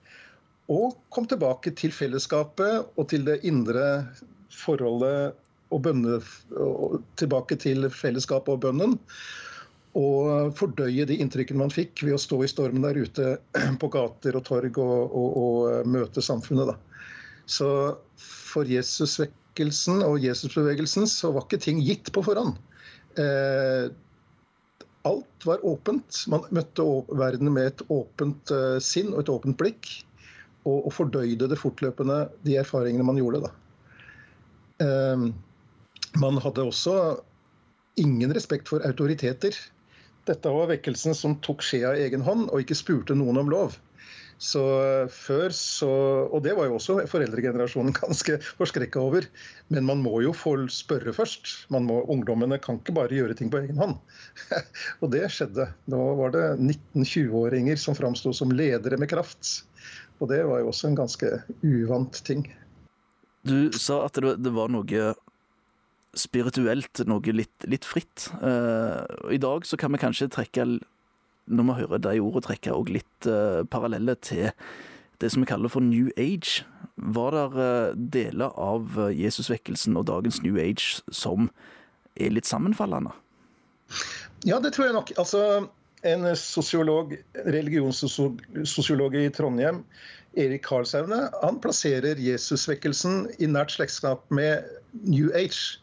Og 0.72 0.96
kom 1.12 1.26
tilbake 1.28 1.74
til 1.76 1.92
fellesskapet 1.92 2.94
og 2.96 3.08
til 3.12 3.26
det 3.28 3.42
indre 3.48 4.06
forholdet 4.54 5.34
og 5.74 5.82
bønne, 5.88 6.20
tilbake 7.20 7.58
til 7.60 7.90
fellesskapet 7.92 8.56
og 8.56 8.62
bønnen. 8.68 8.96
Og 10.00 10.54
fordøye 10.58 11.06
de 11.10 11.20
inntrykkene 11.22 11.62
man 11.66 11.74
fikk 11.74 12.06
ved 12.06 12.16
å 12.16 12.22
stå 12.22 12.40
i 12.46 12.50
stormen 12.50 12.86
der 12.86 12.98
ute 12.98 13.36
på 13.82 13.90
gater 13.94 14.38
og 14.40 14.46
torg 14.48 14.80
og, 14.82 15.14
og, 15.14 15.36
og 15.44 15.90
møte 15.90 16.24
samfunnet. 16.24 16.72
Da. 16.72 17.10
Så 17.46 17.70
for 18.18 18.70
Jesusvekkelsen 18.70 20.02
og 20.06 20.24
Jesusbevegelsen 20.24 21.10
så 21.10 21.34
var 21.36 21.46
ikke 21.46 21.62
ting 21.66 21.84
gitt 21.84 22.10
på 22.14 22.24
forhånd. 22.26 22.58
Eh, 23.22 23.92
alt 25.06 25.46
var 25.46 25.66
åpent. 25.68 26.24
Man 26.32 26.48
møtte 26.56 26.86
verden 27.20 27.52
med 27.54 27.74
et 27.74 27.86
åpent 27.94 28.54
eh, 28.56 28.80
sinn 28.82 29.14
og 29.14 29.26
et 29.26 29.34
åpent 29.34 29.60
blikk 29.60 29.92
og, 30.64 30.88
og 30.88 30.94
fordøyde 30.96 31.50
det 31.52 31.60
fortløpende, 31.60 32.26
de 32.48 32.58
erfaringene 32.62 33.06
man 33.08 33.20
gjorde. 33.20 33.48
da. 33.48 33.54
Um, 34.84 35.30
man 36.20 36.38
hadde 36.42 36.66
også 36.66 36.98
ingen 38.00 38.34
respekt 38.36 38.70
for 38.70 38.84
autoriteter. 38.88 39.56
Dette 40.28 40.52
var 40.56 40.70
vekkelsen 40.72 41.16
som 41.18 41.40
tok 41.44 41.64
skjea 41.66 41.96
i 41.98 42.06
egen 42.08 42.24
hånd 42.24 42.48
og 42.50 42.64
ikke 42.64 42.78
spurte 42.80 43.18
noen 43.18 43.42
om 43.42 43.52
lov. 43.52 43.76
Så 44.44 44.62
før 45.14 45.54
så, 45.56 45.90
Og 46.34 46.42
det 46.44 46.56
var 46.58 46.68
jo 46.68 46.76
også 46.76 46.98
foreldregenerasjonen 47.08 47.96
ganske 48.02 48.40
forskrekka 48.58 49.00
over. 49.00 49.28
Men 49.72 49.88
man 49.88 50.02
må 50.04 50.20
jo 50.26 50.34
få 50.36 50.56
spørre 50.74 51.14
først. 51.16 51.54
Må, 51.74 52.02
ungdommene 52.12 52.60
kan 52.62 52.82
ikke 52.82 52.96
bare 52.98 53.16
gjøre 53.16 53.38
ting 53.40 53.52
på 53.54 53.62
egen 53.64 53.80
hånd. 53.80 54.00
og 55.02 55.14
det 55.14 55.30
skjedde. 55.32 55.70
Da 55.90 56.02
var 56.20 56.34
det 56.36 56.48
19-20-åringer 56.58 57.80
som 57.80 57.98
framsto 57.98 58.34
som 58.36 58.52
ledere 58.52 59.00
med 59.00 59.12
kraft. 59.14 59.64
Og 60.24 60.30
det 60.32 60.40
var 60.48 60.62
jo 60.62 60.72
også 60.72 60.88
en 60.88 60.96
ganske 60.96 61.30
uvant 61.68 62.20
ting. 62.24 62.46
Du 63.44 63.76
sa 63.76 64.06
at 64.06 64.16
det, 64.16 64.54
var 64.56 64.72
noe 64.72 65.10
spirituelt, 66.16 67.02
noe 67.10 67.36
litt, 67.36 67.68
litt 67.68 67.84
fritt. 67.84 68.30
Uh, 68.40 69.04
I 69.34 69.42
dag 69.42 69.68
så 69.68 69.80
kan 69.80 69.92
vi 69.92 70.00
kanskje 70.00 70.30
trekke, 70.32 70.66
når 71.52 71.68
vi 71.68 71.78
hører 71.82 72.04
de 72.06 72.22
ordene, 72.24 72.46
trekke 72.46 72.72
og 72.72 72.94
litt 72.94 73.28
uh, 73.28 73.66
paralleller 73.68 74.16
til 74.24 74.54
det 75.20 75.34
som 75.34 75.44
vi 75.44 75.50
kaller 75.52 75.72
for 75.74 75.84
New 75.84 76.08
Age. 76.16 76.64
Var 76.96 77.36
det 77.36 77.46
uh, 77.60 77.92
deler 78.16 78.56
av 78.56 78.96
Jesusvekkelsen 79.12 80.00
og 80.00 80.08
dagens 80.08 80.40
New 80.46 80.56
Age 80.62 81.04
som 81.12 81.52
er 82.16 82.32
litt 82.32 82.48
sammenfallende? 82.48 83.12
Ja, 84.48 84.64
det 84.64 84.72
tror 84.78 84.88
jeg 84.88 84.96
nok. 84.96 85.12
Altså, 85.20 85.68
en 86.04 86.28
sosiolog, 86.36 87.16
religionssosiolog 87.46 89.16
i 89.16 89.30
Trondheim, 89.34 89.84
Erik 90.34 90.66
Karlsaune, 90.66 91.28
han 91.42 91.60
plasserer 91.62 92.20
Jesusvekkelsen 92.20 93.28
i 93.40 93.48
nært 93.48 93.76
slektskap 93.76 94.26
med 94.34 94.66
New 95.06 95.30
Age. 95.38 95.78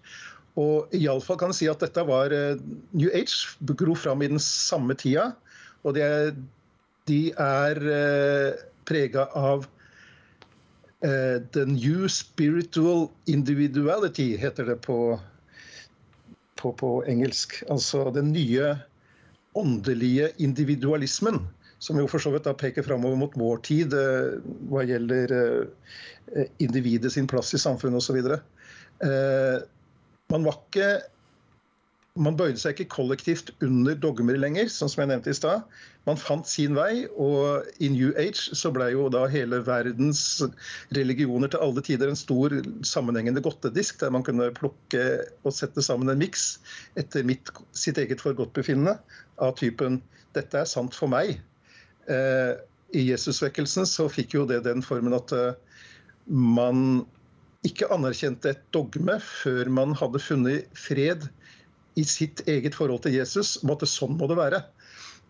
Og 0.59 0.91
iallfall 0.97 1.39
kan 1.41 1.55
si 1.57 1.69
at 1.71 1.83
dette 1.83 2.03
var 2.09 2.35
eh, 2.35 2.59
New 2.93 3.11
Age 3.15 3.75
gro 3.79 3.95
fram 3.95 4.25
i 4.25 4.31
den 4.33 4.43
samme 4.43 4.97
tida. 4.99 5.31
Og 5.87 5.95
de 5.97 6.03
er, 6.05 6.33
de 7.09 7.21
er 7.39 7.81
eh, 7.95 8.65
prega 8.91 9.29
av 9.39 9.69
uh, 11.05 11.39
The 11.55 11.65
New 11.69 12.09
Spiritual 12.09 13.09
Individuality, 13.31 14.35
heter 14.37 14.67
det 14.73 14.81
på, 14.83 15.21
på, 16.59 16.73
på 16.73 16.91
engelsk. 17.07 17.61
Altså 17.71 18.09
den 18.15 18.33
nye 18.35 18.75
åndelige 19.59 20.31
individualismen, 20.43 21.41
som 21.79 21.99
jo 21.99 22.09
for 22.11 22.23
så 22.23 22.33
vidt 22.35 22.47
da 22.47 22.55
peker 22.57 22.85
framover 22.87 23.19
mot 23.19 23.37
vår 23.41 23.63
tid 23.67 23.95
eh, 23.97 24.37
hva 24.71 24.85
gjelder 24.87 25.35
eh, 25.37 26.51
individet 26.63 27.13
sin 27.15 27.29
plass 27.31 27.55
i 27.57 27.63
samfunnet 27.63 28.03
osv. 28.03 28.21
Eh, 28.21 29.57
man 30.31 30.47
var 30.47 30.61
ikke 30.61 30.91
man 32.19 32.37
bøyde 32.39 32.59
seg 32.59 32.75
ikke 32.75 32.91
kollektivt 32.97 33.53
under 33.63 33.95
dogmer 33.99 34.39
lenger, 34.41 34.67
sånn 34.73 34.91
som 34.91 35.05
jeg 35.05 35.11
nevnte 35.13 35.31
i 35.31 35.37
stad. 35.37 35.67
Man 36.09 36.19
fant 36.19 36.49
sin 36.49 36.75
vei, 36.75 37.05
og 37.15 37.69
i 37.79 37.91
New 37.93 38.11
Age 38.19 38.57
så 38.59 38.73
ble 38.75 38.89
jo 38.95 39.07
da 39.13 39.27
hele 39.31 39.61
verdens 39.67 40.23
religioner 40.97 41.53
til 41.53 41.63
alle 41.63 41.85
tider 41.87 42.11
en 42.11 42.19
stor 42.19 42.57
sammenhengende 42.87 43.43
godtedisk, 43.45 44.01
der 44.03 44.11
man 44.15 44.27
kunne 44.27 44.51
plukke 44.57 45.05
og 45.45 45.55
sette 45.55 45.85
sammen 45.87 46.11
en 46.11 46.23
miks 46.23 46.57
etter 46.99 47.27
mitt, 47.27 47.53
sitt 47.77 48.01
eget 48.01 48.23
forgodtbefinnende 48.25 48.97
av 49.39 49.55
typen 49.61 50.01
'dette 50.35 50.59
er 50.59 50.69
sant 50.69 50.95
for 50.95 51.11
meg'. 51.11 51.39
Eh, 52.11 52.53
I 52.95 53.07
Jesusvekkelsen 53.13 53.87
så 53.87 54.09
fikk 54.11 54.35
jo 54.35 54.47
det 54.51 54.65
den 54.67 54.83
formen 54.83 55.15
at 55.15 55.33
eh, 55.33 55.55
man 56.27 57.05
ikke 57.67 57.91
anerkjente 57.93 58.55
et 58.55 58.63
dogme 58.75 59.19
før 59.21 59.69
man 59.71 59.93
hadde 59.95 60.23
funnet 60.23 60.71
fred 60.75 61.29
i 62.01 62.07
sitt 62.09 62.43
eget 62.49 62.77
forhold 62.79 63.05
til 63.05 63.19
Jesus 63.19 63.59
om 63.63 63.75
at 63.75 63.87
sånn 63.89 64.17
må 64.19 64.29
det 64.31 64.39
være 64.41 64.65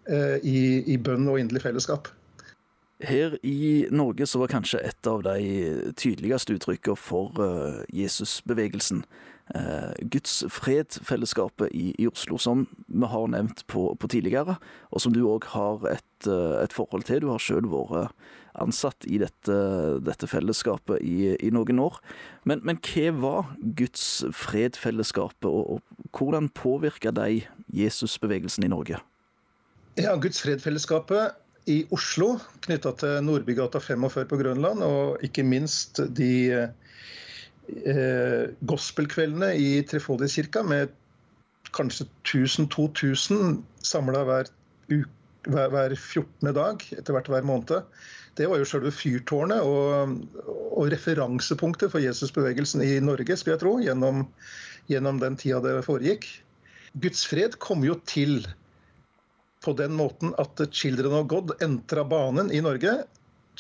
eh, 0.08 0.38
i, 0.46 0.60
i 0.94 0.98
bønn 1.02 1.28
og 1.30 1.40
inderlig 1.42 1.64
fellesskap. 1.66 2.12
Her 3.00 3.38
i 3.42 3.86
Norge 3.90 4.26
så 4.28 4.42
var 4.42 4.52
kanskje 4.52 4.82
et 4.84 5.08
av 5.08 5.22
de 5.24 5.92
tydeligste 5.96 6.58
uttrykkene 6.58 7.00
for 7.00 7.32
uh, 7.40 7.80
Jesusbevegelsen 7.96 9.06
uh, 9.56 9.94
Guds 10.12 10.42
fred-fellesskapet 10.52 11.72
i, 11.72 11.94
i, 11.96 12.08
Oslo, 12.10 12.36
som 12.36 12.66
vi 12.86 13.08
har 13.08 13.32
nevnt 13.32 13.64
på, 13.72 13.86
på 13.96 14.10
tidligere, 14.12 14.58
og 14.92 15.00
som 15.00 15.16
du 15.16 15.22
òg 15.24 15.48
har 15.54 15.88
et, 15.94 16.28
et, 16.28 16.76
forhold 16.76 17.08
til. 17.08 17.24
Du 17.24 17.30
har 17.32 17.40
sjøl 17.40 17.70
vært 17.72 18.12
ansatt 18.59 19.07
i 19.07 19.21
dette, 19.23 19.57
dette 20.04 20.28
fellesskapet 20.30 21.02
i, 21.04 21.35
i, 21.37 21.50
noen 21.54 21.83
år. 21.83 22.00
Men, 22.49 22.62
men 22.66 22.80
hva 22.83 23.12
var 23.21 23.52
Guds 23.78 24.25
fred-fellesskapet, 24.37 25.49
og, 25.49 25.76
og 25.76 26.16
hvordan 26.16 26.50
påvirka 26.54 27.12
de 27.14 27.42
Jesusbevegelsen 27.76 28.66
i 28.66 28.73
Norge? 28.73 29.00
Ja, 30.00 30.16
Guds 30.21 30.42
fred-fellesskapet 30.42 31.38
i 31.71 31.83
Oslo 31.95 32.35
knytta 32.64 32.92
til 32.99 33.21
Nordbygata 33.26 33.80
45 33.83 34.28
på 34.30 34.38
Grønland, 34.40 34.83
og 34.83 35.21
ikke 35.26 35.45
minst 35.47 36.00
de 36.16 36.33
eh, 36.57 38.47
gospelkveldene 38.66 39.52
i 39.61 39.71
Trefoldighetskirka 39.87 40.64
med 40.66 40.95
kanskje 41.76 42.09
1000-2000 42.26 43.61
samla 43.87 44.25
hver, 44.26 44.50
hver, 45.52 45.71
hver 45.73 45.95
14. 45.97 46.52
dag, 46.57 46.85
etter 46.97 47.16
hvert 47.16 47.30
hver 47.33 47.47
måned. 47.47 47.87
Det 48.38 48.47
var 48.49 48.61
jo 48.61 48.69
selve 48.69 48.92
fyrtårnet 48.95 49.64
og, 49.66 50.14
og 50.49 50.90
referansepunktet 50.92 51.92
for 51.92 52.02
Jesusbevegelsen 52.02 52.85
i 52.87 52.95
Norge, 53.04 53.37
skulle 53.37 53.57
jeg 53.57 53.64
tro, 53.64 53.75
gjennom, 53.83 54.25
gjennom 54.90 55.21
den 55.23 55.38
tida 55.40 55.61
det 55.64 55.80
foregikk. 55.87 56.28
Guds 57.00 57.25
fred 57.30 57.59
kom 57.62 57.85
jo 57.87 57.99
til 58.09 58.45
på 59.64 59.75
den 59.76 59.92
måten 59.99 60.33
at 60.40 60.62
Children 60.73 61.19
of 61.21 61.26
God 61.30 61.52
entra 61.62 62.04
banen 62.09 62.49
i 62.54 62.62
Norge. 62.64 63.02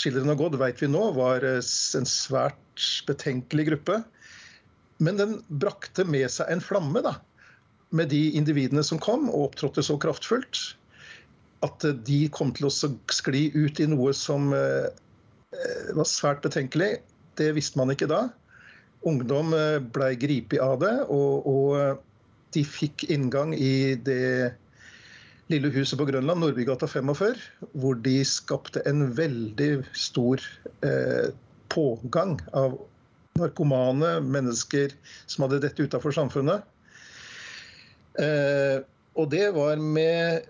Children 0.00 0.32
of 0.32 0.38
God 0.40 0.56
vet 0.62 0.80
vi 0.80 0.88
nå 0.88 1.10
var 1.18 1.44
en 1.44 2.08
svært 2.08 2.86
betenkelig 3.06 3.68
gruppe. 3.68 4.00
Men 5.00 5.20
den 5.20 5.36
brakte 5.48 6.04
med 6.08 6.28
seg 6.32 6.50
en 6.52 6.64
flamme, 6.64 7.02
da. 7.04 7.18
Med 7.96 8.10
de 8.12 8.30
individene 8.38 8.84
som 8.86 9.00
kom 9.02 9.28
og 9.30 9.50
opptrådte 9.50 9.84
så 9.84 9.96
kraftfullt. 10.00 10.60
At 11.66 11.84
de 12.06 12.20
kom 12.32 12.54
til 12.56 12.70
å 12.70 12.72
skli 12.72 13.48
ut 13.56 13.80
i 13.80 13.88
noe 13.90 14.14
som 14.16 14.52
eh, 14.56 14.88
var 15.96 16.08
svært 16.08 16.44
betenkelig. 16.46 16.94
Det 17.36 17.50
visste 17.56 17.80
man 17.80 17.92
ikke 17.92 18.08
da. 18.10 18.28
Ungdom 19.06 19.54
ble 19.94 20.10
gripet 20.20 20.60
av 20.60 20.80
det, 20.82 20.92
og, 21.08 21.46
og 21.48 22.00
de 22.52 22.64
fikk 22.66 23.06
inngang 23.12 23.54
i 23.56 23.96
det 23.96 24.52
lille 25.50 25.70
huset 25.74 25.98
på 25.98 26.06
Grønland, 26.06 26.40
Nordbygata 26.42 26.86
45, 26.90 27.40
hvor 27.82 27.98
de 28.04 28.20
skapte 28.26 28.82
en 28.86 29.08
veldig 29.16 29.70
stor 29.98 30.42
eh, 30.86 31.32
pågang 31.72 32.36
av 32.56 32.76
narkomane, 33.38 34.18
mennesker 34.22 34.94
som 35.26 35.46
hadde 35.46 35.62
dette 35.64 35.86
utafor 35.86 36.14
samfunnet. 36.14 36.62
Eh, 38.20 38.78
og 39.18 39.30
det 39.32 39.48
var 39.56 39.80
med 39.82 40.46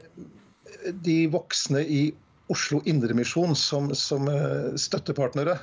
de 1.04 1.22
voksne 1.32 1.82
i 1.84 2.02
Oslo 2.50 2.80
Indremisjon 2.84 3.54
som, 3.56 3.94
som 3.94 4.28
eh, 4.28 4.74
støttepartnere. 4.74 5.58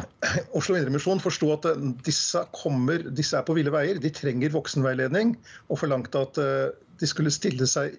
Oslo 0.56 0.78
Indremisjon 0.78 1.20
forsto 1.20 1.50
at 1.52 1.68
eh, 1.68 1.82
disse, 2.06 2.40
kommer, 2.56 3.04
disse 3.12 3.36
er 3.36 3.44
på 3.46 3.56
ville 3.58 3.72
veier. 3.74 4.00
De 4.00 4.12
trenger 4.14 4.54
voksenveiledning, 4.54 5.34
og 5.68 5.82
forlangte 5.82 6.24
at 6.24 6.40
eh, 6.40 6.70
de 7.00 7.08
skulle 7.08 7.32
stille 7.34 7.68
seg 7.68 7.98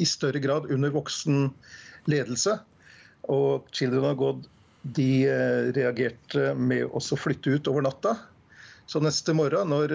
i 0.00 0.08
større 0.08 0.40
grad 0.40 0.70
under 0.72 0.92
voksen 0.94 1.50
ledelse. 2.08 2.56
Og 3.30 3.68
Children 3.76 4.08
of 4.14 4.18
God 4.20 4.50
de 4.82 5.28
reagerte 5.76 6.56
med 6.58 6.88
å 6.90 6.98
flytte 6.98 7.52
ut 7.54 7.68
over 7.70 7.84
natta. 7.86 8.16
Så 8.90 8.98
neste 8.98 9.30
morgen, 9.36 9.70
når 9.70 9.92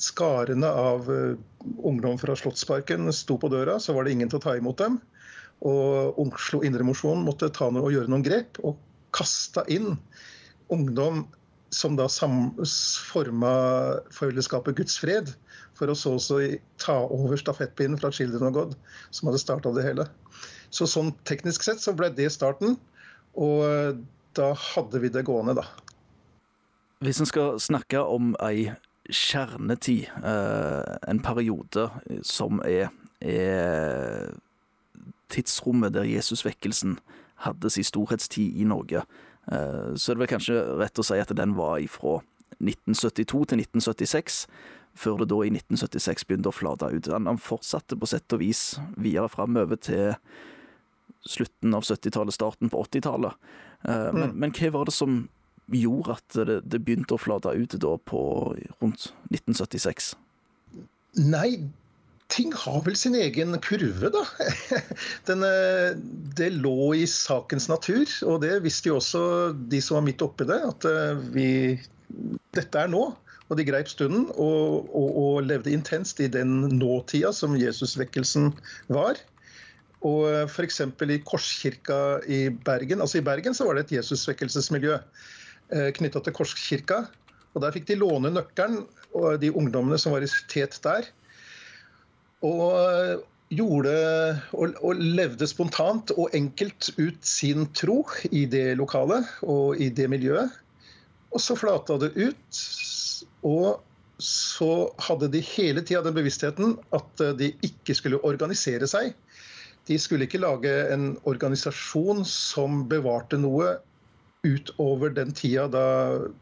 skarene 0.00 0.70
av 0.72 1.10
ungdom 1.12 2.16
fra 2.16 2.32
Slottsparken 2.38 3.12
sto 3.12 3.36
på 3.36 3.50
døra, 3.52 3.76
så 3.76 3.92
var 3.92 4.06
det 4.06 4.14
ingen 4.14 4.32
til 4.32 4.40
å 4.40 4.44
ta 4.46 4.54
imot 4.56 4.80
dem. 4.80 4.96
Og 5.62 6.18
Oslo 6.18 6.62
Indremosjon 6.66 7.22
måtte 7.22 7.50
ta 7.54 7.68
noe 7.70 7.86
og 7.86 7.94
gjøre 7.94 8.10
noen 8.10 8.24
grep, 8.26 8.58
og 8.66 8.80
kasta 9.14 9.64
inn 9.70 9.94
ungdom 10.72 11.26
som 11.72 11.96
da 11.96 12.08
forma 12.10 13.52
fellesskapet 14.12 14.76
Guds 14.76 14.98
fred, 15.00 15.30
for 15.78 15.88
å 15.88 15.96
så 15.96 16.16
også 16.18 16.40
ta 16.82 16.98
over 17.08 17.38
stafettpinnen 17.40 18.00
fra 18.00 18.12
Children 18.12 18.50
of 18.50 18.56
God, 18.56 18.74
som 19.10 19.30
hadde 19.30 19.40
starta 19.40 19.72
det 19.72 19.86
hele. 19.86 20.06
Så 20.72 20.88
sånn 20.88 21.14
teknisk 21.28 21.64
sett 21.64 21.80
så 21.80 21.94
ble 21.96 22.10
det 22.12 22.28
starten, 22.34 22.76
og 23.32 24.02
da 24.36 24.52
hadde 24.56 25.00
vi 25.00 25.12
det 25.12 25.24
gående, 25.28 25.56
da. 25.62 25.66
Hvis 27.02 27.22
en 27.22 27.28
skal 27.28 27.56
snakke 27.60 28.02
om 28.04 28.36
ei 28.44 28.70
kjernetid, 29.10 30.06
eh, 30.22 30.96
en 31.08 31.20
periode 31.24 31.88
som 32.22 32.60
er, 32.64 32.92
er 33.20 34.30
tidsrommet 35.32 35.94
der 35.96 36.08
Jesusvekkelsen 36.08 36.98
hadde 37.46 37.70
sin 37.72 37.86
storhetstid 37.86 38.60
i 38.60 38.68
Norge, 38.68 39.02
Så 39.42 39.96
så 39.98 40.12
er 40.12 40.14
det 40.14 40.20
vel 40.20 40.28
kanskje 40.30 40.58
rett 40.78 40.98
å 40.98 41.02
si 41.02 41.16
at 41.18 41.32
den 41.34 41.56
var 41.58 41.80
fra 41.90 42.20
1972 42.62 43.40
til 43.50 43.58
1976, 43.58 44.46
før 44.94 45.22
det 45.22 45.28
da 45.32 45.40
i 45.42 45.50
1976 45.50 46.26
begynte 46.28 46.52
å 46.52 46.54
flate 46.54 46.90
ut. 46.92 47.10
Han 47.10 47.40
fortsatte 47.40 47.96
på 47.98 48.06
sett 48.06 48.32
og 48.36 48.42
vis 48.42 48.62
videre 48.94 49.30
framover 49.32 49.80
til 49.80 50.14
slutten 51.28 51.74
av 51.74 51.86
70-tallet, 51.86 52.34
starten 52.34 52.70
på 52.72 52.82
80-tallet. 52.84 53.38
Eh, 53.86 54.10
men, 54.12 54.30
mm. 54.30 54.36
men, 54.44 54.54
hva 54.58 54.72
var 54.76 54.88
det 54.88 54.96
som 54.96 55.22
gjorde 55.72 56.18
at 56.18 56.38
det, 56.48 56.58
det 56.68 56.82
begynte 56.84 57.16
å 57.16 57.20
flate 57.20 57.54
ut 57.56 57.78
da 57.80 57.94
på 57.96 58.22
rundt 58.82 59.12
1976? 59.30 60.12
Nei, 61.22 61.48
ting 62.32 62.52
har 62.56 62.80
vel 62.86 62.96
sin 62.96 63.16
egen 63.18 63.56
kurve, 63.64 64.10
da. 64.12 64.22
Den, 65.28 65.44
eh, 65.46 65.92
det 66.38 66.52
lå 66.56 66.92
i 66.96 67.06
sakens 67.08 67.68
natur, 67.70 68.06
og 68.28 68.40
det 68.44 68.60
visste 68.64 68.90
jo 68.90 68.98
også 69.00 69.24
de 69.52 69.82
som 69.84 69.98
var 69.98 70.06
midt 70.06 70.24
oppi 70.24 70.48
det, 70.48 70.60
at 70.72 70.88
eh, 70.88 71.26
vi 71.34 71.48
Dette 72.52 72.76
er 72.76 72.90
nå. 72.92 73.06
Og 73.48 73.56
de 73.56 73.64
greip 73.64 73.88
stunden 73.88 74.26
og, 74.40 74.88
og, 74.96 75.08
og 75.22 75.46
levde 75.46 75.72
intenst 75.72 76.20
i 76.24 76.28
den 76.28 76.66
nåtida 76.76 77.30
som 77.36 77.56
Jesusvekkelsen 77.56 78.50
var. 78.92 79.20
Og 80.04 80.26
eh, 80.28 80.44
f.eks. 80.44 80.82
i 80.84 81.18
Korskirka 81.24 82.20
i 82.28 82.46
Bergen. 82.52 83.00
Altså 83.00 83.20
I 83.20 83.24
Bergen 83.24 83.56
så 83.56 83.68
var 83.68 83.76
det 83.76 83.86
et 83.86 83.96
Jesusvekkelsesmiljø 83.98 85.00
knytta 85.96 86.20
til 86.20 86.36
Korskirka. 86.36 87.06
Og 87.52 87.64
Der 87.64 87.72
fikk 87.72 87.88
de 87.88 87.96
låne 88.00 88.32
nøkkelen, 88.32 88.84
og 89.16 89.40
de 89.40 89.52
ungdommene 89.52 89.98
som 90.00 90.12
var 90.12 90.24
i 90.24 90.28
tet 90.52 90.76
der, 90.84 91.08
og 92.46 93.22
gjorde 93.52 93.94
og, 94.56 94.76
og, 94.80 94.98
levde 94.98 95.46
spontant 95.48 96.12
og 96.16 96.32
enkelt 96.36 96.90
ut 96.96 97.20
sin 97.26 97.66
tro 97.76 98.00
i 98.32 98.46
det 98.50 98.72
lokalet 98.80 99.28
og 99.44 99.80
i 99.80 99.90
det 99.92 100.08
miljøet. 100.12 100.52
Og 101.32 101.40
så 101.40 101.56
flata 101.56 101.98
det 102.00 102.12
ut. 102.16 102.62
Og 103.48 103.82
så 104.22 104.72
hadde 105.02 105.30
de 105.32 105.42
hele 105.44 105.82
tida 105.82 106.02
den 106.04 106.16
bevisstheten 106.16 106.76
at 106.94 107.24
de 107.38 107.50
ikke 107.66 107.96
skulle 107.98 108.20
organisere 108.24 108.88
seg. 108.88 109.12
De 109.88 109.98
skulle 109.98 110.28
ikke 110.28 110.42
lage 110.42 110.72
en 110.94 111.16
organisasjon 111.26 112.22
som 112.28 112.84
bevarte 112.90 113.40
noe 113.40 113.74
utover 114.42 115.10
den 115.14 115.32
tida 115.34 115.68
da 115.70 115.86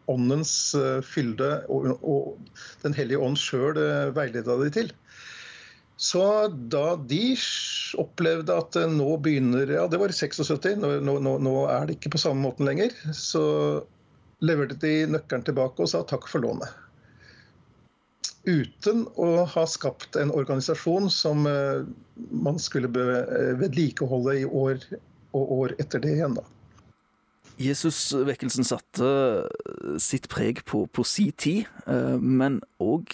åndens 0.09 0.75
eh, 0.77 1.01
fylde 1.05 1.51
og, 1.69 1.91
og 2.01 2.61
Den 2.81 2.97
hellige 2.97 3.21
ånd 3.21 3.37
sjøl 3.41 3.77
eh, 3.81 4.13
veileda 4.17 4.57
de 4.63 4.71
til. 4.73 4.93
Så 6.01 6.49
da 6.73 6.95
de 6.97 7.35
opplevde 8.01 8.55
at 8.57 8.77
nå 8.89 9.09
begynner 9.21 9.69
Ja, 9.69 9.83
det 9.91 9.99
var 10.01 10.09
i 10.09 10.17
76, 10.17 10.79
nå, 10.81 10.95
nå, 11.05 11.35
nå, 11.45 11.57
er 11.69 11.89
det 11.89 11.99
ikke 11.99 12.15
på 12.15 12.21
samme 12.23 12.41
måten 12.47 12.65
lenger. 12.69 12.95
Så 13.13 13.43
leverte 14.41 14.79
de 14.81 14.95
nøkkelen 15.13 15.45
tilbake 15.45 15.85
og 15.85 15.91
sa 15.93 16.01
takk 16.09 16.25
for 16.31 16.41
lånet. 16.41 16.73
Uten 18.49 19.03
å 19.21 19.45
ha 19.45 19.67
skapt 19.69 20.17
en 20.17 20.33
organisasjon 20.33 21.11
som 21.13 21.45
eh, 21.45 21.85
man 22.33 22.57
skulle 22.57 22.89
eh, 22.89 23.51
vedlikeholde 23.61 24.39
i 24.41 24.47
år 24.49 24.81
og 25.37 25.53
år 25.59 25.75
etter 25.83 26.01
det 26.01 26.15
igjen, 26.17 26.39
da. 26.39 26.47
Jesusvekkelsen 27.61 28.65
satte 28.65 29.11
sitt 30.01 30.31
preg 30.33 30.65
på, 30.65 30.87
på 30.89 31.05
si 31.05 31.29
tid, 31.37 31.69
eh, 31.85 32.17
men 32.17 32.63
òg 32.81 33.13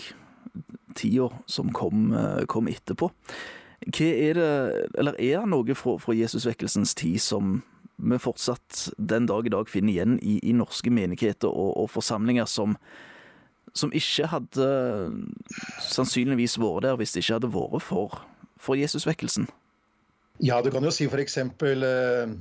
tida 0.96 1.30
som 1.46 1.72
kom, 1.72 2.12
eh, 2.12 2.44
kom, 2.50 2.68
etterpå. 2.68 3.10
Hva 3.86 4.06
er 4.08 4.38
det, 4.38 4.52
eller 4.98 5.18
er 5.20 5.42
det 5.42 5.50
noe 5.52 5.76
fra, 5.76 5.96
fra 6.00 6.14
Jesusvekkelsens 6.16 6.94
tid 6.96 7.20
som 7.20 7.60
vi 7.96 8.18
fortsatt 8.20 8.90
den 8.98 9.26
dag 9.28 9.46
i 9.46 9.52
dag 9.52 9.68
finner 9.68 9.92
igjen 9.92 10.16
i, 10.20 10.38
i 10.44 10.54
norske 10.56 10.90
menigheter 10.92 11.48
og, 11.48 11.76
og 11.80 11.90
forsamlinger 11.92 12.48
som, 12.50 12.76
som, 13.72 13.92
ikke 13.92 14.28
hadde 14.32 14.66
sannsynligvis 15.84 16.58
vært 16.60 16.88
der 16.88 16.98
hvis 17.00 17.14
det 17.14 17.24
ikke 17.24 17.38
hadde 17.38 17.52
vært 17.54 17.84
for, 17.84 18.18
for 18.60 18.80
Jesusvekkelsen? 18.80 19.48
Ja, 20.44 20.60
du 20.60 20.68
kan 20.72 20.84
jo 20.84 20.92
si 20.92 21.08
f.eks. 21.08 21.38
Eh, 21.40 22.34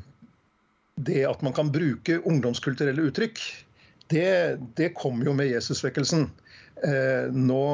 det 0.95 1.21
at 1.27 1.43
man 1.43 1.55
kan 1.55 1.71
bruke 1.71 2.19
ungdomskulturelle 2.27 3.07
uttrykk. 3.07 3.39
Det, 4.11 4.57
det 4.77 4.93
kom 4.97 5.23
jo 5.25 5.33
med 5.33 5.49
Jesusvekkelsen. 5.49 6.27
Eh, 6.85 7.31
nå 7.33 7.65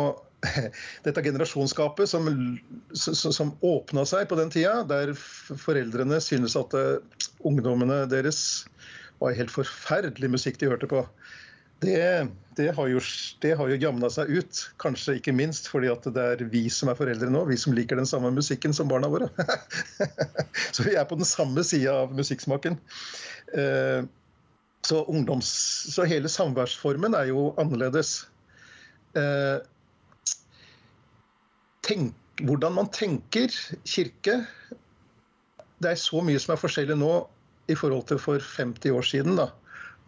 dette 1.06 1.24
generasjonsskapet 1.24 2.10
som, 2.10 2.28
som 2.94 3.54
åpna 3.62 4.06
seg 4.10 4.30
på 4.30 4.38
den 4.40 4.52
tida, 4.54 4.82
der 4.90 5.14
foreldrene 5.16 6.22
synes 6.24 6.58
at 6.58 6.74
uh, 6.74 6.98
ungdommene 7.46 8.04
deres 8.10 8.66
var 9.22 9.38
helt 9.38 9.54
forferdelig 9.54 10.32
musikk 10.34 10.58
de 10.62 10.72
hørte 10.72 10.90
på. 10.90 11.04
Det, 11.82 12.28
det, 12.58 12.68
har 12.78 12.90
jo, 12.92 13.00
det 13.42 13.56
jo 13.58 13.78
jamna 13.82 14.10
seg 14.14 14.30
ut. 14.30 14.60
Kanskje 14.82 15.18
ikke 15.18 15.34
minst 15.34 15.70
fordi 15.70 15.90
at 15.90 16.06
det 16.14 16.26
er 16.36 16.44
vi 16.54 16.68
som 16.74 16.92
er 16.92 16.98
foreldre 16.98 17.30
nå, 17.34 17.42
vi 17.50 17.58
som 17.58 17.74
liker 17.74 17.98
den 17.98 18.10
samme 18.10 18.30
musikken 18.34 18.74
som 18.78 18.90
barna 18.90 19.10
våre. 19.10 19.30
så 20.74 20.86
vi 20.86 20.94
er 20.94 21.08
på 21.10 21.18
den 21.18 21.26
samme 21.26 21.66
sida 21.66 22.04
av 22.04 22.14
musikksmaken. 22.18 22.78
Eh, 23.58 24.06
så, 24.88 25.04
ungdoms, 25.06 25.50
så 25.94 26.06
hele 26.10 26.30
samværsformen 26.32 27.16
er 27.18 27.30
jo 27.30 27.52
annerledes. 27.62 28.26
Eh, 29.18 29.62
tenk, 31.86 32.16
hvordan 32.42 32.74
man 32.74 32.88
tenker 32.96 33.52
kirke 33.84 34.38
Det 35.82 35.90
er 35.90 36.00
så 36.00 36.22
mye 36.24 36.40
som 36.40 36.54
er 36.54 36.62
forskjellig 36.62 36.96
nå 36.98 37.12
i 37.70 37.76
forhold 37.78 38.08
til 38.10 38.22
for 38.22 38.42
50 38.42 38.94
år 38.96 39.06
siden. 39.06 39.36
da 39.38 39.52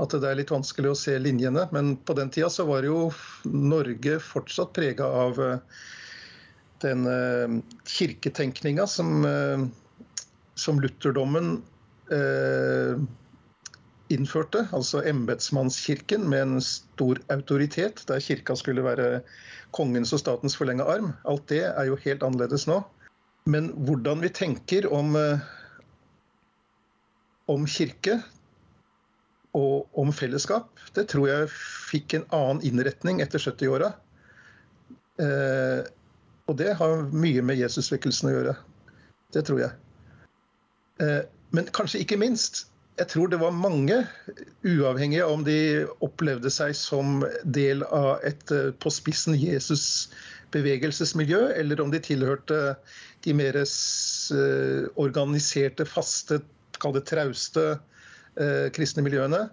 at 0.02 0.14
det 0.18 0.26
er 0.26 0.40
litt 0.40 0.54
vanskelig 0.54 0.92
å 0.92 0.98
se 0.98 1.16
linjene. 1.22 1.68
Men 1.76 1.96
på 2.06 2.16
den 2.18 2.32
tida 2.34 2.50
så 2.52 2.66
var 2.70 2.86
jo 2.88 3.12
Norge 3.46 4.18
fortsatt 4.24 4.74
prega 4.76 5.06
av 5.06 5.42
eh, 5.42 5.84
den 6.84 7.06
eh, 7.10 7.58
kirketenkninga 7.90 8.88
som, 8.90 9.22
eh, 9.28 9.68
som 10.60 10.82
lutherdommen 10.82 11.56
uh, 12.14 13.00
innførte. 14.12 14.66
Altså 14.76 15.04
embetsmannskirken 15.08 16.28
med 16.30 16.42
en 16.42 16.62
stor 16.62 17.22
autoritet, 17.34 18.04
der 18.08 18.20
kirka 18.24 18.56
skulle 18.60 18.84
være 18.84 19.22
kongens 19.72 20.14
og 20.14 20.22
statens 20.22 20.58
forlenga 20.60 20.84
arm. 20.84 21.14
Alt 21.30 21.48
det 21.50 21.64
er 21.70 21.90
jo 21.90 22.00
helt 22.04 22.24
annerledes 22.24 22.68
nå. 22.68 22.82
Men 23.46 23.72
hvordan 23.88 24.22
vi 24.24 24.30
tenker 24.32 24.88
om, 24.94 25.18
om 27.52 27.66
kirke, 27.68 28.22
og 29.54 30.00
om 30.00 30.10
fellesskap, 30.14 30.80
det 30.96 31.08
tror 31.12 31.28
jeg 31.30 31.50
fikk 31.54 32.18
en 32.18 32.26
annen 32.34 32.64
innretning 32.66 33.22
etter 33.22 33.42
70-åra. 33.42 33.92
Eh, 35.22 35.86
og 36.50 36.58
det 36.58 36.74
har 36.80 37.06
mye 37.14 37.44
med 37.46 37.62
Jesusvekkelsen 37.62 38.32
å 38.32 38.34
gjøre. 38.34 38.56
Det 39.34 39.46
tror 39.46 39.62
jeg. 39.62 39.76
Eh, 41.06 41.22
men 41.54 41.70
kanskje 41.76 42.02
ikke 42.02 42.18
minst. 42.18 42.66
Jeg 43.00 43.08
tror 43.10 43.30
det 43.32 43.40
var 43.42 43.56
mange, 43.58 43.96
uavhengig 44.62 45.24
av 45.26 45.32
om 45.34 45.44
de 45.46 45.86
opplevde 46.06 46.50
seg 46.54 46.76
som 46.78 47.24
del 47.42 47.82
av 47.90 48.22
et 48.28 48.52
eh, 48.54 48.70
på 48.78 48.90
spissen 48.94 49.34
Jesus-bevegelsesmiljø, 49.40 51.40
eller 51.58 51.82
om 51.82 51.92
de 51.94 52.00
tilhørte 52.06 52.76
de 53.26 53.34
mer 53.34 53.56
eh, 53.58 54.86
organiserte, 55.02 55.86
faste, 55.90 56.40
kall 56.78 56.94
det 57.00 57.06
trauste 57.10 57.64
eh, 57.74 58.70
kristne 58.76 59.04
miljøene. 59.06 59.50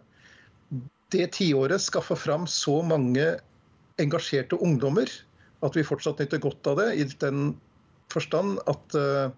Det 1.11 1.33
tiåret 1.39 1.83
skaffa 1.83 2.17
fram 2.19 2.47
så 2.51 2.83
mange 2.85 3.39
engasjerte 4.01 4.57
ungdommer 4.61 5.09
at 5.65 5.77
vi 5.77 5.85
fortsatt 5.85 6.21
nyter 6.21 6.41
godt 6.45 6.67
av 6.71 6.77
det, 6.81 6.89
i 7.01 7.05
den 7.25 7.55
forstand 8.13 8.61
at 8.71 8.95
eh, 8.99 9.31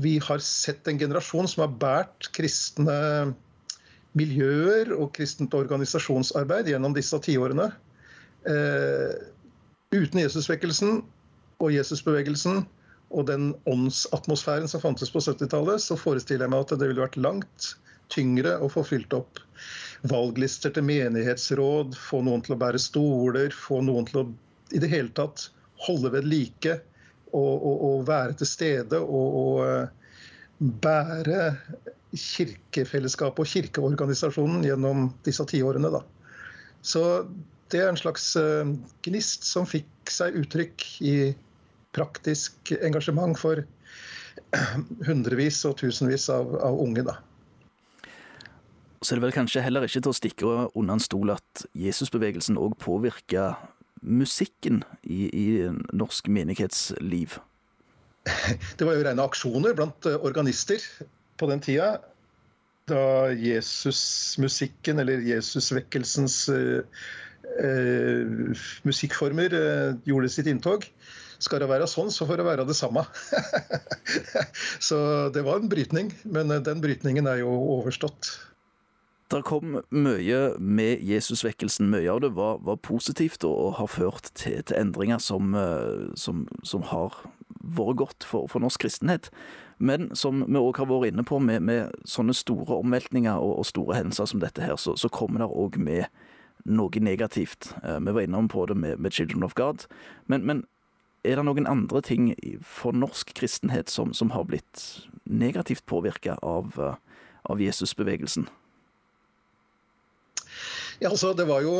vi 0.00 0.18
har 0.22 0.38
sett 0.38 0.88
en 0.88 0.98
generasjon 0.98 1.48
som 1.48 1.64
har 1.64 1.72
båret 1.80 2.28
kristne 2.36 2.96
miljøer 4.18 4.92
og 4.96 5.12
kristent 5.16 5.54
organisasjonsarbeid 5.56 6.68
gjennom 6.72 6.94
disse 6.96 7.18
tiårene. 7.24 7.70
Eh, 8.48 9.12
uten 9.92 10.20
Jesusvekkelsen 10.20 11.00
og 11.62 11.72
Jesusbevegelsen 11.72 12.64
og 13.12 13.28
den 13.28 13.52
åndsatmosfæren 13.68 14.68
som 14.68 14.82
fantes 14.82 15.12
på 15.12 15.20
70-tallet, 15.20 15.82
så 15.84 15.98
forestiller 16.00 16.46
jeg 16.46 16.54
meg 16.54 16.64
at 16.64 16.76
det 16.80 16.88
ville 16.88 17.04
vært 17.04 17.20
langt 17.20 17.74
tyngre 18.12 18.58
å 18.60 18.68
få 18.72 18.84
fylt 18.84 19.12
opp 19.16 19.40
valglister 20.10 20.72
til 20.74 20.84
menighetsråd, 20.88 21.94
få 21.96 22.22
noen 22.26 22.42
til 22.44 22.56
å 22.56 22.60
bære 22.60 22.80
stoler, 22.82 23.52
få 23.54 23.80
noen 23.84 24.08
til 24.08 24.24
å 24.24 24.26
i 24.72 24.80
det 24.80 24.88
hele 24.88 25.12
tatt 25.14 25.50
holde 25.86 26.12
ved 26.14 26.26
like 26.28 26.78
og 27.32 28.04
være 28.08 28.36
til 28.40 28.48
stede 28.48 29.00
og, 29.00 29.36
og, 29.42 29.60
eh, 29.66 29.88
bære 30.82 31.56
kirkefellesskapet 32.12 33.42
og 33.42 33.48
kirkeorganisasjonen 33.48 34.64
gjennom 34.66 35.08
disse 35.26 35.44
tiårene. 35.48 35.90
Da. 35.90 36.02
Så 36.82 37.02
det 37.72 37.80
er 37.80 37.88
en 37.90 38.00
slags 38.00 38.34
eh, 38.36 38.74
gnist 39.06 39.48
som 39.48 39.66
fikk 39.68 40.12
seg 40.12 40.36
uttrykk 40.42 40.86
i 41.08 41.16
praktisk 41.96 42.74
engasjement 42.80 43.38
for 43.38 43.64
hundrevis 45.08 45.62
og 45.68 45.78
tusenvis 45.80 46.28
av, 46.32 46.54
av 46.60 46.80
unge. 46.80 47.04
da. 47.08 47.18
Så 49.02 49.14
er 49.14 49.18
det 49.18 49.26
vel 49.26 49.34
kanskje 49.34 49.64
heller 49.64 49.82
ikke 49.86 49.98
til 50.04 50.12
å 50.12 50.14
stikke 50.14 50.50
under 50.78 50.94
en 50.94 51.02
stol 51.02 51.32
at 51.34 51.64
Jesusbevegelsen 51.74 52.60
òg 52.60 52.76
påvirka 52.78 53.56
musikken 54.02 54.82
i, 55.02 55.26
i, 55.30 55.46
norsk 55.92 56.28
menighetsliv? 56.28 57.38
Det 58.78 58.86
var 58.86 58.98
jo 58.98 59.04
rene 59.06 59.26
aksjoner 59.26 59.74
blant 59.78 60.06
eh, 60.06 60.20
organister 60.22 60.82
på 61.40 61.48
den 61.50 61.62
tida. 61.62 61.96
Da 62.90 63.30
Jesusmusikken, 63.38 64.98
eller 64.98 65.22
Jesusvekkelsens 65.22 66.36
uh, 66.50 66.82
uh, 67.62 68.62
musikkformer, 68.82 69.54
uh, 69.54 69.98
gjorde 70.06 70.30
sitt 70.34 70.50
inntog. 70.50 70.88
Skal 71.42 71.62
det 71.62 71.70
være 71.70 71.86
sånn, 71.90 72.10
så 72.14 72.26
får 72.26 72.42
det 72.42 72.46
være 72.46 72.66
det 72.66 72.74
samme. 72.78 73.04
så 74.88 74.98
det 75.34 75.46
var 75.46 75.62
en 75.62 75.70
brytning, 75.70 76.10
men 76.26 76.50
den 76.66 76.82
brytningen 76.82 77.30
er 77.30 77.42
jo 77.42 77.54
overstått. 77.78 78.34
Det 79.32 79.42
kom 79.48 79.78
mye 79.88 80.40
med 80.60 81.00
Jesusvekkelsen. 81.00 81.88
Mye 81.90 82.10
av 82.12 82.20
det 82.20 82.34
var, 82.36 82.58
var 82.60 82.76
positivt 82.84 83.46
og, 83.48 83.78
har 83.78 83.88
ført 83.88 84.28
til, 84.36 84.58
til 84.60 84.76
endringer 84.76 85.22
som, 85.24 85.54
eh, 85.56 86.10
som, 86.20 86.44
som, 86.68 86.84
har 86.90 87.16
vært 87.48 87.96
godt 88.02 88.26
for, 88.28 88.50
for, 88.52 88.60
norsk 88.60 88.84
kristenhet. 88.84 89.30
Men 89.80 90.10
som 90.18 90.44
vi 90.44 90.60
òg 90.60 90.82
har 90.82 90.90
vært 90.90 91.14
inne 91.14 91.24
på, 91.24 91.40
med, 91.40 91.64
med 91.64 91.96
sånne 92.04 92.36
store 92.36 92.76
omveltninger 92.84 93.32
og, 93.32 93.62
og, 93.62 93.66
store 93.70 94.02
hendelser 94.02 94.28
som 94.28 94.44
dette 94.44 94.66
her, 94.66 94.76
så, 94.76 94.98
så 95.00 95.08
kommer 95.08 95.40
det 95.40 95.48
òg 95.48 95.80
med 95.80 96.04
noe 96.68 97.00
negativt. 97.00 97.72
Eh, 97.80 98.02
vi 98.04 98.12
var 98.12 98.28
innom 98.28 98.52
på 98.52 98.68
det 98.68 98.76
med, 98.76 99.00
med 99.00 99.16
Children 99.16 99.48
of 99.48 99.56
God. 99.56 99.88
Men, 100.28 100.44
men 100.44 100.66
er 101.24 101.40
det 101.40 101.48
noen 101.48 101.70
andre 101.70 102.04
ting 102.04 102.34
for 102.60 102.92
norsk 102.92 103.32
kristenhet 103.38 103.88
som, 103.88 104.12
som 104.12 104.36
har 104.36 104.44
blitt 104.44 105.06
negativt 105.24 105.88
påvirka 105.88 106.36
av, 106.44 106.76
eh, 106.76 107.22
av 107.48 107.64
Jesusbevegelsen? 107.64 108.52
Ja, 111.02 111.10
altså, 111.10 111.32
det 111.34 111.48
var 111.48 111.64
jo 111.66 111.76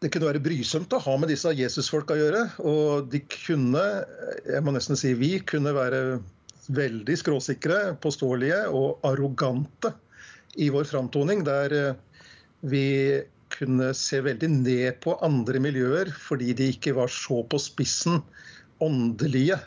det 0.00 0.08
kunne 0.14 0.30
være 0.30 0.40
brysomt 0.40 0.92
å 0.96 1.00
ha 1.04 1.14
med 1.20 1.28
disse 1.28 1.50
Jesusfolka 1.52 2.14
å 2.14 2.20
gjøre. 2.20 2.44
Og 2.64 3.08
de 3.12 3.20
kunne, 3.26 3.82
jeg 4.48 4.62
må 4.64 4.72
nesten 4.72 4.96
si 4.96 5.12
vi, 5.18 5.34
kunne 5.44 5.74
være 5.76 6.20
veldig 6.70 7.16
skråsikre, 7.18 7.80
påståelige 8.00 8.62
og 8.76 9.02
arrogante 9.04 9.92
i 10.62 10.70
vår 10.72 10.88
framtoning. 10.88 11.42
Der 11.44 11.74
eh, 11.76 12.24
vi 12.70 12.86
kunne 13.52 13.90
se 13.98 14.22
veldig 14.24 14.50
ned 14.54 15.00
på 15.04 15.16
andre 15.26 15.60
miljøer 15.60 16.12
fordi 16.14 16.54
de 16.56 16.70
ikke 16.72 16.94
var 16.96 17.10
så 17.12 17.42
på 17.50 17.60
spissen 17.60 18.22
åndelige. 18.80 19.58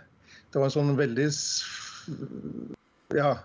Det 0.50 0.62
var 0.62 0.72
en 0.72 0.78
sånn 0.80 0.96
veldig 0.98 1.30
Ja, 3.14 3.36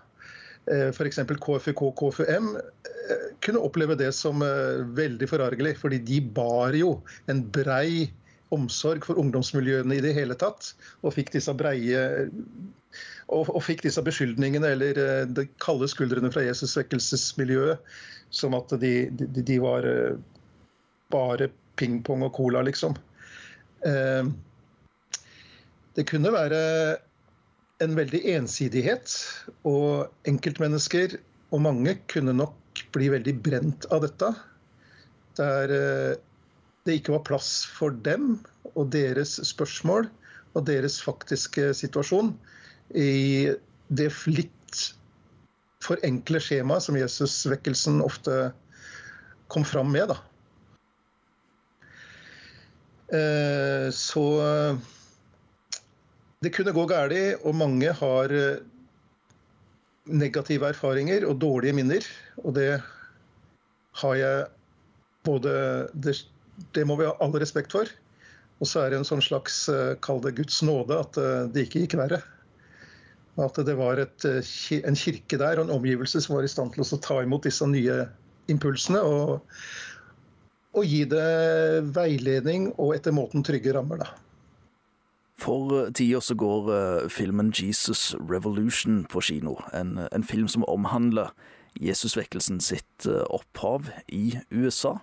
f.eks. 0.93 1.21
og 1.23 1.99
KFUM 1.99 2.49
eh, 2.59 3.27
kunne 3.45 3.63
oppleve 3.65 3.97
det 3.99 4.11
som 4.17 4.43
eh, 4.45 4.81
veldig 4.97 5.29
forargelig. 5.29 5.75
Fordi 5.81 6.01
de 6.05 6.21
bar 6.21 6.77
jo 6.77 6.97
en 7.31 7.43
brei 7.43 8.09
omsorg 8.55 9.05
for 9.05 9.19
ungdomsmiljøene 9.21 9.99
i 9.99 10.03
det 10.03 10.15
hele 10.17 10.37
tatt. 10.39 10.73
Og 11.03 11.15
fikk 11.17 11.33
disse 11.35 11.53
breie 11.57 12.03
og, 13.29 13.49
og 13.53 13.61
fikk 13.61 13.83
disse 13.85 14.01
beskyldningene 14.01 14.71
eller 14.73 15.01
de 15.29 15.45
kalde 15.61 15.89
skuldrene 15.91 16.31
fra 16.33 16.41
Jesus 16.47 16.73
svekkelsesmiljøet. 16.73 17.83
som 18.29 18.53
at 18.57 18.73
de, 18.81 19.09
de, 19.09 19.27
de 19.41 19.57
var 19.61 19.85
eh, 19.89 20.17
bare 21.09 21.49
pingpong 21.79 22.25
og 22.27 22.33
cola, 22.35 22.61
liksom. 22.65 22.95
Eh, 23.85 24.29
det 25.97 26.05
kunne 26.09 26.33
være 26.33 26.59
en 27.83 27.95
veldig 27.95 28.21
ensidighet, 28.35 29.13
og 29.67 30.09
enkeltmennesker 30.27 31.17
og 31.53 31.63
mange 31.65 31.95
kunne 32.11 32.35
nok 32.35 32.83
bli 32.95 33.09
veldig 33.13 33.35
brent 33.43 33.87
av 33.93 34.03
dette. 34.05 34.31
Der 35.39 35.73
eh, 35.73 36.15
det 36.87 36.99
ikke 36.99 37.15
var 37.15 37.25
plass 37.27 37.51
for 37.77 37.95
dem 38.05 38.39
og 38.73 38.91
deres 38.93 39.37
spørsmål 39.47 40.07
og 40.57 40.65
deres 40.67 40.99
faktiske 41.03 41.71
situasjon 41.77 42.33
i 42.97 43.51
det 43.89 44.09
litt 44.29 44.79
for 45.83 46.01
enkle 46.05 46.41
skjema 46.43 46.79
som 46.83 46.97
Jesusvekkelsen 46.99 48.01
ofte 48.03 48.49
kom 49.49 49.65
fram 49.65 49.91
med. 49.93 50.11
Da. 50.11 50.17
Eh, 53.15 53.87
så 53.95 54.25
det 56.43 56.53
kunne 56.55 56.71
gå 56.75 56.85
galt, 56.87 57.43
og 57.43 57.55
mange 57.57 57.91
har 57.99 58.33
negative 60.09 60.69
erfaringer 60.71 61.25
og 61.27 61.39
dårlige 61.41 61.75
minner. 61.75 62.05
Og 62.43 62.55
det 62.55 62.79
har 64.01 64.15
jeg 64.15 64.45
både 65.27 65.53
det, 65.93 66.15
det 66.75 66.85
må 66.87 66.95
vi 66.99 67.07
ha 67.09 67.15
all 67.19 67.35
respekt 67.41 67.75
for. 67.75 67.91
Og 68.59 68.67
så 68.67 68.83
er 68.83 68.91
det 68.91 68.99
en 68.99 69.07
sånn 69.07 69.23
slags, 69.23 69.65
kall 70.03 70.19
det 70.23 70.35
Guds 70.39 70.61
nåde, 70.67 70.99
at 70.99 71.19
det 71.53 71.67
ikke 71.67 71.85
gikk 71.85 71.97
verre. 71.99 72.21
At 73.39 73.59
det 73.63 73.75
var 73.79 74.01
et, 74.01 74.25
en 74.79 74.99
kirke 74.99 75.39
der 75.39 75.59
og 75.59 75.67
en 75.67 75.77
omgivelse 75.77 76.19
som 76.23 76.35
var 76.35 76.47
i 76.47 76.51
stand 76.51 76.73
til 76.75 76.83
å 76.83 77.03
ta 77.03 77.21
imot 77.23 77.47
disse 77.47 77.67
nye 77.67 78.01
impulsene. 78.51 78.99
Og, 78.99 79.61
og 80.75 80.87
gi 80.87 81.05
det 81.07 81.29
veiledning 81.95 82.73
og 82.77 82.97
etter 82.97 83.15
måten 83.15 83.45
trygge 83.47 83.75
rammer, 83.75 84.03
da. 84.03 84.11
For 85.39 85.89
tida 85.95 86.19
så 86.19 86.35
går 86.35 87.07
filmen 87.09 87.53
'Jesus 87.55 88.15
Revolution' 88.19 89.05
på 89.07 89.21
kino. 89.21 89.55
En, 89.73 89.99
en 90.11 90.23
film 90.23 90.47
som 90.47 90.65
omhandler 90.67 91.31
Jesusvekkelsen 91.79 92.59
sitt 92.59 93.07
opphav 93.07 93.87
i 94.07 94.39
USA. 94.51 94.97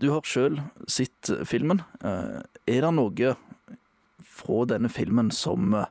Du 0.00 0.10
har 0.10 0.26
sjøl 0.26 0.58
sett 0.90 1.30
filmen. 1.46 1.82
Er 2.02 2.80
det 2.82 2.94
noe 2.96 3.34
fra 4.26 4.64
denne 4.66 4.90
filmen 4.90 5.30
som 5.30 5.76
er 5.76 5.86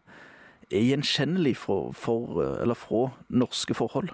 gjenkjennelig 0.71 1.55
for, 1.61 1.93
for, 1.95 2.41
eller 2.59 2.75
fra 2.75 3.05
norske 3.29 3.77
forhold? 3.77 4.11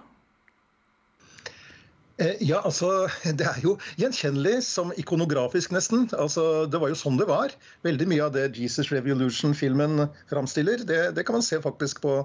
Ja, 2.18 2.64
altså, 2.66 3.08
Det 3.40 3.46
er 3.46 3.60
jo 3.62 3.76
gjenkjennelig 4.02 4.62
som 4.66 4.94
ikonografisk, 4.98 5.74
nesten. 5.76 6.08
Altså, 6.18 6.66
Det 6.66 6.82
var 6.82 6.92
jo 6.92 6.98
sånn 6.98 7.20
det 7.20 7.28
var. 7.30 7.54
Veldig 7.86 8.08
mye 8.10 8.24
av 8.26 8.34
det 8.34 8.50
Jesus 8.58 8.90
Revolution-filmen 8.94 10.08
framstiller, 10.32 10.82
det, 10.88 11.02
det, 11.18 11.28
kan 11.28 11.38
man 11.38 11.46
se 11.46 11.62
faktisk 11.62 12.02
på, 12.06 12.16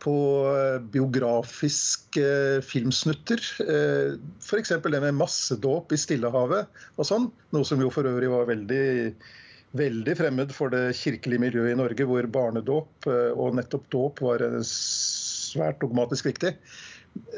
på 0.00 0.14
biografiske 0.94 2.30
filmsnutter. 2.64 3.44
F.eks. 4.40 4.72
det 4.80 5.04
med 5.04 5.20
massedåp 5.20 5.92
i 5.92 6.00
Stillehavet 6.00 6.80
og 6.96 7.10
sånn. 7.10 7.28
Noe 7.52 7.68
som 7.68 7.84
jo 7.84 7.92
for 7.92 8.08
øvrig 8.08 8.32
var 8.32 8.48
veldig, 8.48 9.12
veldig 9.76 10.18
fremmed 10.24 10.56
for 10.56 10.72
det 10.72 10.96
kirkelige 10.96 11.44
miljøet 11.44 11.74
i 11.76 11.80
Norge, 11.84 12.08
hvor 12.08 12.32
barnedåp 12.32 13.12
og 13.12 13.60
nettopp 13.60 13.90
dåp 13.92 14.24
var 14.24 14.48
svært 14.64 15.84
dogmatisk 15.84 16.32
viktig. 16.32 16.56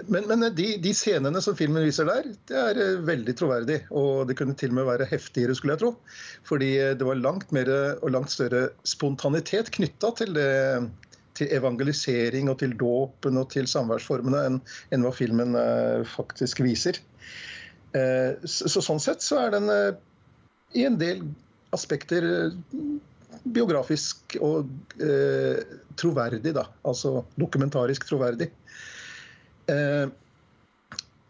Men, 0.09 0.27
men 0.31 0.47
de, 0.57 0.67
de, 0.81 0.93
scenene 0.97 1.41
som 1.45 1.57
filmen 1.59 1.85
viser 1.85 2.09
der, 2.09 2.31
det 2.49 2.57
er 2.57 2.81
eh, 2.81 3.03
veldig 3.07 3.35
troverdig. 3.39 3.79
Og 3.97 4.27
det 4.29 4.39
kunne 4.39 4.57
til 4.59 4.73
og 4.73 4.81
med 4.81 4.89
være 4.89 5.09
heftigere, 5.11 5.57
skulle 5.59 5.77
jeg 5.77 5.83
tro. 5.85 5.93
Fordi 6.49 6.71
det 6.99 7.07
var 7.07 7.21
langt 7.21 7.53
mer 7.55 7.71
og 8.01 8.11
langt 8.15 8.33
større 8.33 8.69
spontanitet 8.89 9.73
knytta 9.77 10.13
til, 10.23 10.41
til 11.41 11.53
evangelisering 11.57 12.51
og 12.53 12.59
til 12.63 12.75
dåpen 12.79 13.41
og 13.41 13.51
til 13.55 13.69
samværsformene 13.71 14.43
enn, 14.49 14.59
enn 14.93 15.07
hva 15.07 15.13
filmen 15.15 15.57
eh, 15.59 16.03
faktisk 16.09 16.63
viser. 16.65 17.01
Eh, 17.97 18.37
så, 18.45 18.69
så, 18.71 18.83
sånn 18.85 19.03
sett 19.03 19.25
så 19.25 19.41
er 19.45 19.55
den 19.57 19.71
eh, 19.73 19.93
i 20.79 20.87
en 20.87 20.99
del 21.01 21.25
aspekter 21.75 22.27
eh, 22.27 22.57
biografisk 23.41 24.37
og 24.45 24.69
eh, 25.03 25.63
troverdig, 25.99 26.55
da. 26.57 26.67
Altså 26.87 27.21
dokumentarisk 27.41 28.09
troverdig. 28.11 28.51
Eh, 29.71 30.07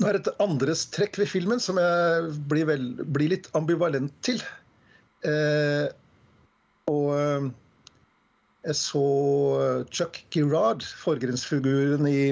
nå 0.00 0.08
er 0.08 0.16
det 0.16 0.22
et 0.24 0.42
andres 0.42 0.86
trekk 0.94 1.20
ved 1.20 1.28
filmen 1.28 1.60
som 1.60 1.78
jeg 1.80 2.30
blir, 2.48 2.68
vel, 2.70 2.86
blir 3.04 3.34
litt 3.34 3.50
ambivalent 3.58 4.14
til. 4.24 4.40
Eh, 5.28 5.88
og 6.90 7.08
eh, 7.16 7.50
jeg 8.70 8.76
så 8.76 9.04
Chuck 9.92 10.22
Girard, 10.32 10.84
forgrunnsfiguren 11.04 12.08
i 12.08 12.22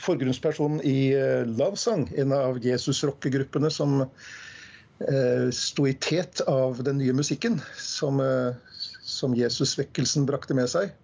forgrunnspersonen 0.00 0.80
i 0.86 1.12
uh, 1.16 1.46
Love 1.46 1.76
Song, 1.76 2.06
en 2.16 2.32
av 2.32 2.60
Jesus-rockegruppene 2.64 3.70
som 3.72 4.00
eh, 4.04 5.48
sto 5.54 5.86
i 5.88 5.94
tet 5.94 6.42
av 6.48 6.80
den 6.84 7.00
nye 7.00 7.14
musikken 7.16 7.58
som, 7.76 8.20
eh, 8.24 8.56
som 9.02 9.36
Jesus-vekkelsen 9.36 10.26
brakte 10.28 10.56
med 10.56 10.70
seg, 10.72 10.94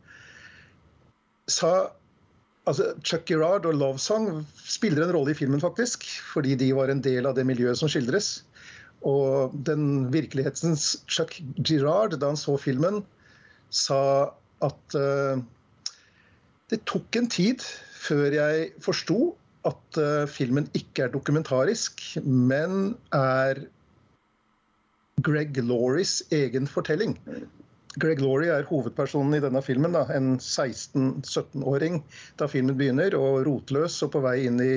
sa 1.51 1.91
altså, 2.67 2.93
Chuck 3.07 3.27
Girard 3.31 3.67
og 3.69 3.79
Lovesong 3.79 4.45
spiller 4.67 5.07
en 5.07 5.15
rolle 5.17 5.33
i 5.35 5.39
filmen, 5.39 5.63
faktisk. 5.63 6.07
Fordi 6.33 6.57
de 6.59 6.73
var 6.77 6.93
en 6.93 7.03
del 7.05 7.29
av 7.29 7.37
det 7.39 7.47
miljøet 7.49 7.79
som 7.81 7.91
skildres. 7.93 8.41
Og 9.07 9.55
den 9.67 10.09
virkelighetens 10.15 10.97
Chuck 11.07 11.39
Girard, 11.63 12.17
da 12.19 12.33
han 12.33 12.41
så 12.41 12.57
filmen, 12.61 13.03
sa 13.71 14.33
at 14.65 14.97
uh, 14.97 15.39
det 16.73 16.81
tok 16.89 17.19
en 17.19 17.29
tid 17.31 17.63
før 18.07 18.35
jeg 18.35 18.71
forsto 18.83 19.35
at 19.67 19.99
uh, 19.99 20.25
filmen 20.31 20.69
ikke 20.79 21.07
er 21.07 21.13
dokumentarisk, 21.15 22.03
men 22.23 22.95
er 23.15 23.67
Greg 25.27 25.59
Lauries 25.65 26.21
egen 26.35 26.69
fortelling. 26.71 27.17
Greg 28.01 28.21
Laurie 28.21 28.53
er 28.53 28.67
hovedpersonen 28.69 29.39
i 29.39 29.43
denne 29.43 29.63
filmen. 29.65 29.95
Da. 29.97 30.05
En 30.13 30.37
16-17-åring 30.37 32.03
da 32.41 32.49
filmen 32.51 32.77
begynner, 32.77 33.17
og 33.17 33.47
rotløs 33.49 33.97
og 34.05 34.13
på 34.17 34.23
vei 34.25 34.39
inn 34.49 34.61
i 34.61 34.75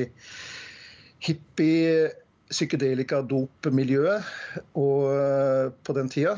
hippie 1.26 2.10
psykedelika-dop-miljøet 2.50 4.24
uh, 4.74 5.68
på 5.70 5.96
den 5.98 6.10
tida. 6.12 6.38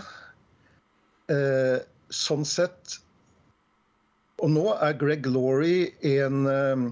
Uh, 1.31 1.79
sånn 2.11 2.43
sett 2.43 2.97
Og 4.41 4.49
nå 4.51 4.65
er 4.73 4.97
Greg 4.99 5.27
Laurie 5.29 5.93
en 6.17 6.49
uh, 6.49 6.89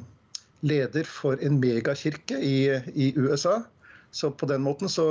leder 0.64 1.08
for 1.10 1.42
en 1.44 1.58
megakirke 1.60 2.38
i, 2.40 2.70
i, 2.94 3.10
USA. 3.18 3.58
Så 4.16 4.30
på 4.32 4.48
den 4.48 4.62
måten 4.64 4.92
så 4.92 5.08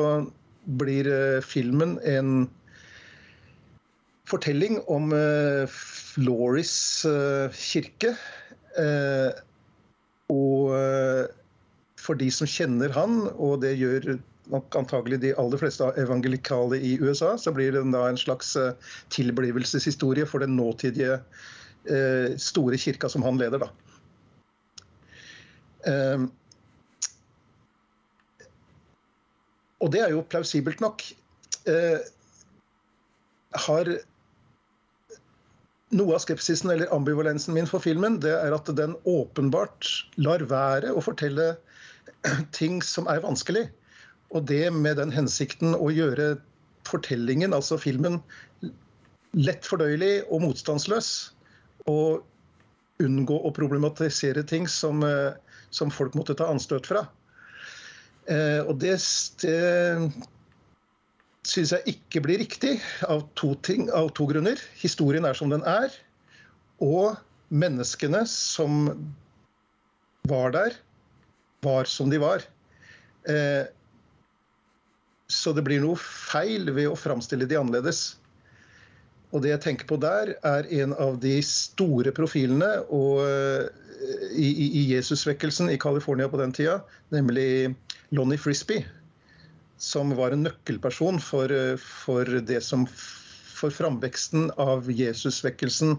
blir 0.78 1.08
filmen 1.42 1.96
en 2.06 2.46
fortelling 4.28 4.80
om 4.90 5.12
uh, 5.12 5.78
Loris 6.20 7.04
uh, 7.08 7.48
kirke. 7.54 8.14
Uh, 8.78 9.32
og 10.28 10.74
for 11.98 12.18
de 12.20 12.26
som 12.32 12.48
kjenner 12.48 12.92
han, 12.92 13.22
og 13.40 13.62
det 13.62 13.78
gjør 13.80 14.18
nok 14.52 14.76
antagelig 14.76 15.22
de 15.22 15.30
aller 15.40 15.60
fleste 15.60 15.86
evangelikale 15.96 16.76
i 16.84 16.90
USA, 17.00 17.30
så 17.40 17.52
blir 17.56 17.72
det 17.72 17.80
da 17.94 18.02
en 18.10 18.20
slags 18.20 18.52
tilblivelseshistorie 19.14 20.28
for 20.28 20.44
den 20.44 20.52
nåtidige 20.56 21.16
store 22.36 22.76
kirka 22.76 23.08
som 23.08 23.24
han 23.24 23.40
leder. 23.40 23.64
da. 23.64 23.70
Og 29.80 29.92
det 29.96 30.04
er 30.04 30.12
jo 30.12 30.26
plausibelt 30.28 30.84
nok. 30.84 31.08
har 33.64 33.94
noe 35.94 36.16
av 36.16 36.22
skepsisen 36.22 36.70
eller 36.72 36.90
ambivalensen 36.94 37.54
min 37.56 37.68
for 37.68 37.82
filmen, 37.84 38.18
det 38.20 38.34
er 38.36 38.54
at 38.54 38.68
den 38.76 38.96
åpenbart 39.08 39.88
lar 40.20 40.44
være 40.50 40.92
å 40.92 41.04
fortelle 41.04 41.54
ting 42.58 42.82
som 42.84 43.08
er 43.10 43.24
vanskelig. 43.24 43.68
Og 44.36 44.44
det 44.50 44.66
med 44.74 44.98
den 45.00 45.12
hensikten 45.14 45.72
å 45.76 45.88
gjøre 45.92 46.36
fortellingen, 46.88 47.54
altså 47.56 47.78
filmen, 47.80 48.20
lett 49.36 49.66
fordøyelig 49.68 50.26
og 50.28 50.44
motstandsløs. 50.44 51.12
Og 51.88 52.24
unngå 53.00 53.36
å 53.46 53.54
problematisere 53.54 54.42
ting 54.42 54.66
som, 54.68 55.02
eh, 55.06 55.32
som 55.70 55.92
folk 55.94 56.16
måtte 56.18 56.36
ta 56.36 56.48
anstøt 56.50 56.88
fra. 56.90 57.06
Eh, 58.28 58.60
og 58.66 58.76
det, 58.82 58.98
det 59.40 59.56
syns 61.46 61.72
jeg 61.74 61.94
ikke 61.94 62.22
blir 62.24 62.40
riktig 62.42 62.76
av 63.08 63.24
to, 63.38 63.54
ting, 63.64 63.88
av 63.94 64.10
to 64.16 64.26
grunner. 64.30 64.60
Historien 64.80 65.26
er 65.28 65.38
som 65.38 65.52
den 65.52 65.64
er. 65.68 65.92
Og 66.84 67.16
menneskene 67.48 68.24
som 68.28 68.90
var 70.28 70.52
der, 70.54 70.76
var 71.64 71.88
som 71.90 72.10
de 72.12 72.20
var. 72.22 72.44
Eh, 73.28 73.64
så 75.28 75.52
det 75.52 75.64
blir 75.66 75.82
noe 75.84 75.98
feil 76.00 76.70
ved 76.72 76.90
å 76.90 76.98
framstille 76.98 77.48
de 77.48 77.58
annerledes. 77.58 78.18
Og 79.32 79.42
det 79.44 79.52
jeg 79.52 79.64
tenker 79.64 79.88
på 79.88 79.98
der, 80.00 80.36
er 80.46 80.68
en 80.82 80.94
av 80.96 81.18
de 81.20 81.36
store 81.44 82.12
profilene 82.16 82.70
og, 82.88 83.24
eh, 83.28 83.66
i, 84.32 84.48
i, 84.48 84.68
i 84.80 84.84
Jesusvekkelsen 84.94 85.72
i 85.72 85.80
California 85.80 86.28
på 86.30 86.40
den 86.40 86.54
tida, 86.54 86.78
nemlig 87.12 87.74
Lonnie 88.14 88.40
Frisbee 88.40 88.86
som 89.78 90.10
var 90.18 90.34
en 90.34 90.44
nøkkelperson 90.48 91.20
for, 91.22 91.52
for, 91.78 92.38
det 92.46 92.60
som, 92.66 92.86
for 92.88 93.74
framveksten 93.74 94.50
av 94.58 94.90
Jesusvekkelsen 94.90 95.96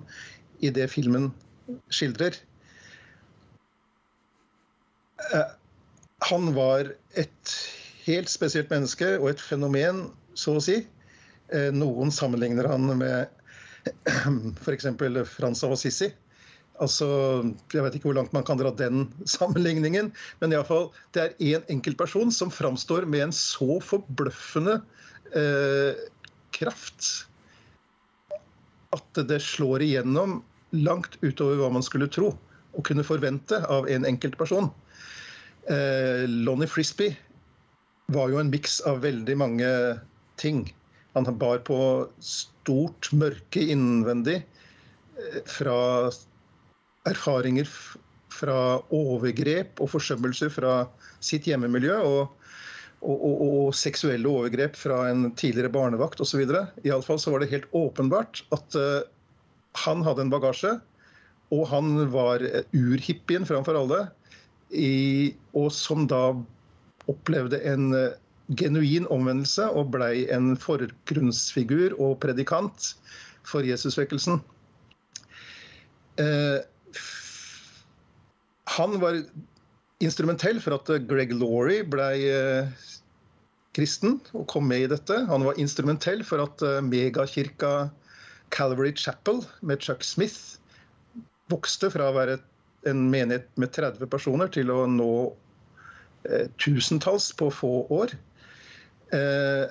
i 0.60 0.72
det 0.76 0.90
filmen 0.92 1.30
skildrer. 1.94 2.36
Eh, 5.34 5.52
han 6.30 6.54
var 6.56 6.92
et 7.20 7.58
helt 8.06 8.32
spesielt 8.32 8.72
menneske 8.72 9.16
og 9.20 9.32
et 9.34 9.44
fenomen, 9.44 10.08
så 10.36 10.58
å 10.60 10.64
si. 10.64 10.82
Eh, 11.54 11.70
noen 11.76 12.12
sammenligner 12.14 12.68
han 12.70 12.90
med 13.00 13.30
f.eks. 14.64 14.90
Frans 15.32 15.64
av 15.64 15.76
Assisi. 15.76 16.12
Altså, 16.80 17.08
Jeg 17.74 17.84
vet 17.84 17.98
ikke 17.98 18.10
hvor 18.10 18.18
langt 18.20 18.36
man 18.36 18.46
kan 18.48 18.60
dra 18.60 18.72
den 18.72 19.08
sammenligningen, 19.38 20.14
men 20.40 20.52
i 20.52 20.58
alle 20.58 20.68
fall, 20.68 20.90
det 21.16 21.24
er 21.26 21.40
én 21.54 21.66
enkeltperson 21.76 22.32
som 22.32 22.54
framstår 22.54 23.08
med 23.10 23.28
en 23.28 23.36
så 23.36 23.80
forbløffende 23.84 24.80
eh, 25.36 26.06
kraft 26.56 27.10
at 28.96 29.22
det 29.30 29.42
slår 29.46 29.84
igjennom 29.86 30.40
langt 30.74 31.18
utover 31.22 31.60
hva 31.60 31.70
man 31.74 31.86
skulle 31.86 32.10
tro 32.12 32.32
og 32.34 32.86
kunne 32.86 33.06
forvente 33.06 33.58
av 33.70 33.90
en 33.90 34.06
enkeltperson. 34.08 34.70
Eh, 35.70 36.26
Lonnie 36.30 36.70
Frisbee 36.70 37.18
var 38.14 38.32
jo 38.32 38.40
en 38.42 38.52
miks 38.54 38.80
av 38.90 39.02
veldig 39.06 39.36
mange 39.38 39.70
ting. 40.42 40.64
Han 41.18 41.30
bar 41.42 41.62
på 41.68 41.80
stort 42.24 43.12
mørke 43.14 43.62
innvendig 43.74 44.40
eh, 44.40 45.40
fra 45.50 46.10
erfaringer 47.08 47.70
fra 48.34 48.80
overgrep 48.96 49.80
og 49.84 49.92
forsømmelser 49.94 50.52
fra 50.54 50.74
sitt 51.24 51.48
hjemmemiljø. 51.50 51.96
og 52.02 52.36
og, 53.00 53.16
og, 53.16 53.42
og, 53.44 53.68
seksuelle 53.80 54.28
overgrep 54.28 54.76
fra 54.76 55.06
en 55.08 55.30
tidligere 55.40 55.72
barnevakt 55.72 56.20
osv. 56.20 56.42
Iallfall 56.84 57.20
så 57.22 57.32
var 57.32 57.40
det 57.44 57.52
helt 57.54 57.70
åpenbart 57.72 58.42
at 58.56 58.76
uh, 58.76 59.08
han 59.86 60.04
hadde 60.04 60.26
en 60.26 60.34
bagasje, 60.34 60.74
og 61.56 61.68
han 61.72 61.94
var 62.12 62.44
urhippien 62.76 63.48
framfor 63.48 63.80
alle, 63.80 64.02
i, 64.70 65.32
og 65.58 65.72
som 65.74 66.10
da 66.12 66.34
opplevde 67.10 67.62
en 67.72 67.94
uh, 67.96 68.18
genuin 68.60 69.08
omvendelse 69.14 69.70
og 69.78 69.94
blei 69.96 70.28
en 70.34 70.56
forgrunnsfigur 70.60 71.96
og 72.02 72.18
predikant 72.24 72.94
for 73.48 73.66
Jesusvekkelsen. 73.66 74.42
Uh, 76.20 76.60
han 78.70 79.00
var 79.02 79.24
instrumentell 80.00 80.62
for 80.64 80.78
at 80.78 80.92
Greg 81.10 81.34
Laurie 81.36 81.84
ble 81.88 82.10
eh, 82.30 82.88
kristen 83.76 84.20
og 84.34 84.48
kom 84.52 84.68
med 84.70 84.86
i 84.86 84.92
dette. 84.92 85.24
Han 85.30 85.46
var 85.48 85.60
instrumentell 85.62 86.24
for 86.28 86.44
at 86.44 86.64
eh, 86.66 86.80
megakirka 86.86 87.90
Calvary 88.54 88.94
Chapel 88.98 89.44
med 89.62 89.84
Chuck 89.84 90.04
Smith 90.04 90.60
vokste 91.50 91.90
fra 91.94 92.10
å 92.10 92.16
være 92.16 92.40
en 92.90 93.06
menighet 93.12 93.50
med 93.60 93.74
30 93.76 94.10
personer 94.10 94.50
til 94.54 94.72
å 94.74 94.86
nå 94.90 95.12
eh, 96.30 96.48
tusentalls 96.62 97.32
på 97.38 97.50
få 97.54 97.74
år. 97.94 98.16
Eh, 99.16 99.66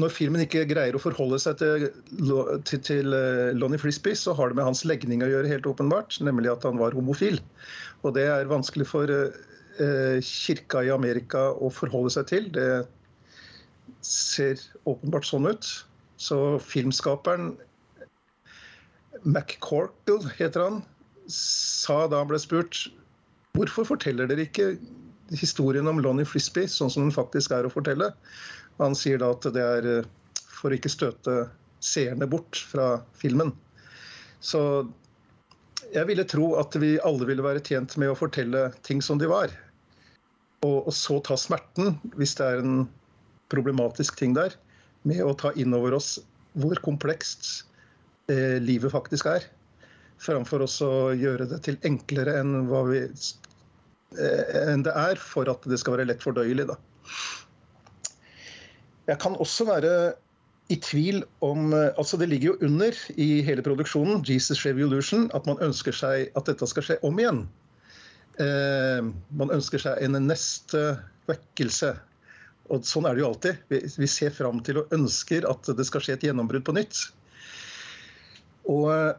når 0.00 0.12
filmen 0.14 0.40
ikke 0.40 0.64
greier 0.70 0.96
å 0.96 1.02
forholde 1.02 1.38
seg 1.42 1.58
til, 1.60 3.12
uh, 3.12 3.52
Lonnie 3.58 3.80
Frisbee, 3.80 4.16
så 4.16 4.32
har 4.38 4.50
det 4.50 4.56
med 4.58 4.68
hans 4.70 4.84
legning 4.88 5.24
å 5.24 5.28
gjøre, 5.28 5.50
helt 5.50 5.68
åpenbart, 5.68 6.16
nemlig 6.24 6.52
at 6.52 6.64
han 6.64 6.80
var 6.80 6.96
homofil. 6.96 7.40
Og 8.02 8.16
det 8.16 8.24
er 8.30 8.48
vanskelig 8.50 8.88
for 8.88 9.12
uh, 9.12 10.16
kirka 10.24 10.84
i 10.86 10.92
Amerika 10.94 11.50
å 11.52 11.68
forholde 11.72 12.14
seg 12.16 12.30
til. 12.32 12.48
Det 12.54 12.70
ser 14.06 14.62
åpenbart 14.88 15.28
sånn 15.28 15.50
ut. 15.50 15.68
Så 16.22 16.38
filmskaperen 16.62 17.52
McCorkle, 19.28 20.32
heter 20.38 20.64
han, 20.64 20.82
sa 21.32 22.06
da 22.10 22.22
han 22.22 22.30
ble 22.30 22.40
spurt 22.42 22.88
hvorfor 23.52 23.86
forteller 23.86 24.30
dere 24.30 24.46
ikke 24.48 24.72
historien 25.38 25.88
om 25.88 26.00
Lonnie 26.02 26.28
Frisbee 26.28 26.70
sånn 26.70 26.90
som 26.92 27.06
den 27.06 27.14
faktisk 27.14 27.54
er 27.56 27.66
å 27.66 27.72
fortelle? 27.72 28.12
Han 28.80 28.96
sier 28.98 29.20
da 29.22 29.32
at 29.34 29.46
det 29.54 29.62
er 29.62 29.88
eh, 29.98 30.10
for 30.52 30.70
å 30.70 30.78
ikke 30.78 30.92
støte 30.92 31.46
seerne 31.82 32.28
bort 32.30 32.60
fra 32.70 33.00
filmen. 33.18 33.52
Så 34.42 34.60
jeg 35.92 36.08
ville 36.08 36.24
tro 36.28 36.54
at 36.60 36.76
vi 36.80 36.94
alle 37.04 37.26
ville 37.28 37.44
være 37.44 37.62
tjent 37.64 37.96
med 38.00 38.12
å 38.12 38.18
fortelle 38.18 38.68
ting 38.86 39.02
som 39.04 39.20
de 39.20 39.28
var. 39.30 39.52
Og, 40.62 40.92
så 40.94 41.18
ta 41.26 41.36
smerten, 41.38 41.96
hvis 42.14 42.36
det 42.38 42.46
er 42.46 42.62
en 42.62 42.84
problematisk 43.52 44.16
ting 44.20 44.36
der, 44.36 44.54
med 45.02 45.22
å 45.26 45.34
ta 45.34 45.50
inn 45.58 45.74
over 45.74 45.98
oss 45.98 46.14
hvor 46.54 46.78
komplekst 46.84 47.64
eh, 48.30 48.62
livet 48.62 48.94
faktisk 48.94 49.26
er. 49.32 49.48
Framfor 50.22 50.62
å 50.62 50.92
gjøre 51.18 51.48
det 51.50 51.58
til 51.66 51.80
enklere 51.88 52.36
enn, 52.38 52.68
hva 52.70 52.84
vi, 52.86 53.02
enn 54.18 54.84
det 54.86 54.92
er, 54.96 55.20
for 55.20 55.48
at 55.50 55.64
det 55.68 55.78
skal 55.80 55.96
være 55.96 56.08
lett 56.10 56.24
fordøyelig. 56.24 56.68
da. 56.70 56.76
Jeg 59.10 59.18
kan 59.22 59.36
også 59.42 59.66
være 59.66 59.94
i 60.72 60.78
tvil 60.80 61.22
om 61.44 61.72
eh, 61.74 61.90
altså 61.98 62.16
Det 62.16 62.28
ligger 62.30 62.52
jo 62.52 62.68
under 62.68 62.96
i 63.16 63.42
hele 63.44 63.64
produksjonen 63.64 64.22
Jesus 64.28 64.64
Revolution 64.66 65.28
at 65.36 65.46
man 65.48 65.60
ønsker 65.64 65.94
seg 65.96 66.30
at 66.38 66.48
dette 66.48 66.68
skal 66.70 66.86
skje 66.86 66.98
om 67.06 67.18
igjen. 67.20 67.42
Eh, 68.40 69.02
man 69.36 69.52
ønsker 69.52 69.82
seg 69.82 70.00
en 70.04 70.16
neste 70.24 70.84
vekkelse. 71.28 71.92
Og 72.72 72.86
sånn 72.88 73.08
er 73.08 73.16
det 73.16 73.24
jo 73.24 73.32
alltid. 73.32 73.66
Vi, 73.68 73.82
vi 74.04 74.08
ser 74.08 74.32
fram 74.34 74.62
til 74.64 74.80
og 74.80 74.94
ønsker 74.94 75.44
at 75.50 75.74
det 75.76 75.86
skal 75.88 76.04
skje 76.04 76.16
et 76.16 76.28
gjennombrudd 76.28 76.64
på 76.68 76.76
nytt. 76.78 77.04
Og 78.70 78.88
eh, 78.94 79.12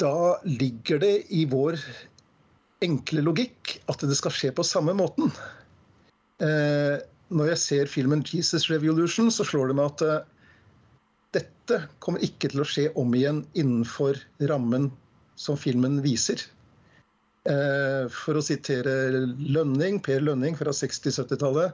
da 0.00 0.38
ligger 0.44 1.00
det 1.02 1.14
i 1.32 1.44
vår 1.48 1.78
enkle 2.84 3.22
logikk 3.24 3.78
at 3.90 4.04
det 4.04 4.16
skal 4.18 4.34
skje 4.34 4.52
på 4.56 4.64
samme 4.66 4.92
måten. 4.96 5.30
Eh, 6.44 6.98
når 7.32 7.52
jeg 7.54 7.62
ser 7.62 7.90
filmen 7.90 8.22
'Jesus 8.22 8.68
Revolution', 8.70 9.32
så 9.32 9.44
slår 9.44 9.72
det 9.72 9.76
meg 9.78 9.86
at 9.94 10.02
eh, 10.02 10.26
dette 11.36 11.80
kommer 11.98 12.22
ikke 12.22 12.52
til 12.52 12.62
å 12.62 12.68
skje 12.68 12.90
om 12.94 13.14
igjen 13.16 13.44
innenfor 13.54 14.20
rammen 14.50 14.90
som 15.36 15.56
filmen 15.56 16.02
viser. 16.04 16.44
Eh, 17.46 18.04
for 18.12 18.38
å 18.38 18.44
sitere 18.44 19.24
Lønning, 19.38 20.00
Per 20.02 20.20
Lønning 20.20 20.56
fra 20.58 20.72
60-70-tallet. 20.74 21.72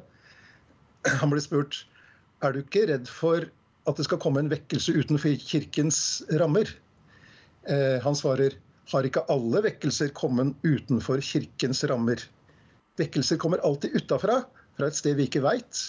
Han 1.20 1.32
ble 1.32 1.42
spurt 1.42 1.82
er 2.42 2.54
du 2.54 2.62
ikke 2.62 2.86
redd 2.90 3.10
for 3.10 3.46
at 3.88 3.98
det 3.98 4.06
skal 4.06 4.20
komme 4.22 4.42
en 4.42 4.50
vekkelse 4.50 4.94
utenfor 4.94 5.34
kirkens 5.42 6.22
rammer. 6.40 6.68
Han 8.02 8.16
svarer 8.18 8.56
har 8.90 9.06
ikke 9.06 9.24
alle 9.32 9.62
vekkelser 9.64 10.10
kommet 10.16 10.56
utenfor 10.66 11.22
kirkens 11.24 11.82
rammer. 11.88 12.20
Vekkelser 13.00 13.38
kommer 13.40 13.62
alltid 13.64 13.94
utafra, 13.96 14.42
fra 14.76 14.88
et 14.88 14.98
sted 14.98 15.16
vi 15.18 15.28
ikke 15.28 15.44
veit. 15.44 15.80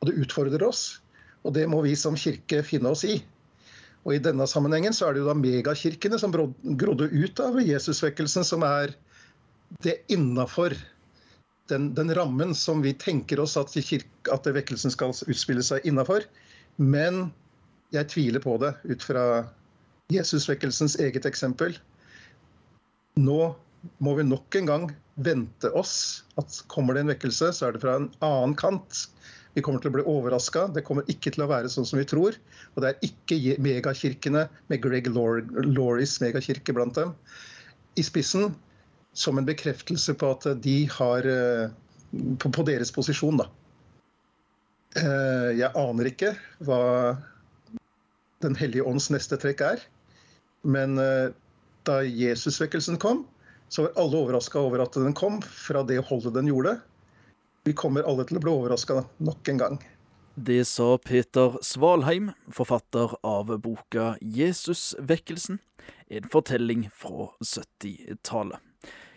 Og 0.00 0.08
det 0.08 0.16
utfordrer 0.24 0.64
oss. 0.66 1.02
Og 1.46 1.54
det 1.56 1.66
må 1.70 1.82
vi 1.84 1.94
som 1.98 2.16
kirke 2.18 2.62
finne 2.66 2.92
oss 2.94 3.04
i. 3.06 3.18
Og 4.02 4.16
I 4.16 4.22
denne 4.22 4.46
sammenhengen 4.50 4.94
så 4.94 5.08
er 5.08 5.14
det 5.14 5.22
jo 5.22 5.28
da 5.28 5.36
megakirkene 5.38 6.18
som 6.18 6.34
grodde 6.34 7.10
ut 7.12 7.42
av 7.42 7.60
Jesusvekkelsen, 7.62 8.46
som 8.46 8.64
er 8.66 8.96
det 9.82 10.00
innafor 10.12 10.74
den, 11.70 11.92
den, 11.94 12.10
rammen 12.14 12.54
som 12.58 12.82
vi 12.82 12.92
tenker 12.98 13.40
oss 13.40 13.54
at, 13.56 13.70
kirke, 13.72 14.10
at 14.34 14.46
vekkelsen 14.46 14.92
skal 14.92 15.14
utspille 15.14 15.62
seg 15.64 15.86
innafor. 15.88 16.26
Men 16.76 17.28
jeg 17.94 18.10
tviler 18.10 18.42
på 18.42 18.56
det 18.60 18.74
ut 18.90 19.06
fra 19.06 19.24
Jesusvekkelsens 20.12 20.98
eget 21.00 21.26
eksempel. 21.28 21.76
Nå 23.20 23.54
må 24.02 24.14
vi 24.18 24.26
nok 24.26 24.58
en 24.58 24.68
gang 24.68 24.90
vente 25.22 25.70
oss 25.76 26.24
at 26.40 26.62
kommer 26.72 26.96
det 26.96 27.04
en 27.04 27.12
vekkelse, 27.12 27.52
så 27.52 27.68
er 27.68 27.74
det 27.74 27.82
fra 27.82 27.98
en 28.00 28.10
annen 28.24 28.56
kant. 28.58 29.06
Vi 29.52 29.62
kommer 29.64 29.82
til 29.82 29.92
å 29.92 29.96
bli 29.98 30.04
overraska. 30.08 30.66
Det 30.72 30.84
kommer 30.86 31.08
ikke 31.12 31.34
til 31.34 31.44
å 31.44 31.50
være 31.50 31.70
sånn 31.72 31.86
som 31.88 32.00
vi 32.00 32.08
tror. 32.08 32.36
Og 32.72 32.84
det 32.84 32.92
er 32.92 33.08
ikke 33.08 33.58
megakirkene 33.62 34.46
med 34.72 34.84
Greg 34.84 35.10
Lauries 35.12 36.18
megakirke 36.24 36.74
blant 36.76 36.96
dem 36.96 37.12
i 38.00 38.04
spissen 38.06 38.54
som 39.12 39.36
en 39.36 39.44
bekreftelse 39.48 40.14
på 40.16 40.30
at 40.32 40.46
de 40.64 40.76
har 40.88 41.26
eh, 41.28 41.72
På, 42.40 42.64
deres 42.64 42.90
posisjon, 42.92 43.38
da. 43.40 43.46
Eh, 45.00 45.50
jeg 45.56 45.72
aner 45.80 46.08
ikke 46.10 46.34
hva 46.60 46.80
Den 48.42 48.56
hellige 48.58 48.86
ånds 48.88 49.10
neste 49.14 49.38
trekk 49.40 49.62
er. 49.66 49.84
Men 50.62 50.98
eh, 50.98 51.30
da 51.86 52.02
Jesusvekkelsen 52.02 52.98
kom, 53.02 53.24
så 53.72 53.86
var 53.86 53.96
alle 53.96 54.18
overraska 54.20 54.60
over 54.60 54.84
at 54.84 54.98
den 54.98 55.14
kom, 55.16 55.40
fra 55.42 55.82
det 55.86 56.02
holdet 56.10 56.34
den 56.34 56.50
gjorde. 56.50 56.76
Vi 57.64 57.72
kommer 57.78 58.06
alle 58.06 58.26
til 58.26 58.38
å 58.38 58.42
bli 58.42 58.52
overraska 58.52 59.04
nok 59.22 59.48
en 59.48 59.62
gang. 59.62 59.80
Det 60.34 60.64
sa 60.64 60.96
Peter 60.98 61.58
Svalheim, 61.62 62.30
forfatter 62.48 63.14
av 63.22 63.52
boka 63.60 64.16
'Jesusvekkelsen', 64.20 65.58
en 66.08 66.28
fortelling 66.28 66.88
fra 66.94 67.28
70-tallet. 67.44 68.58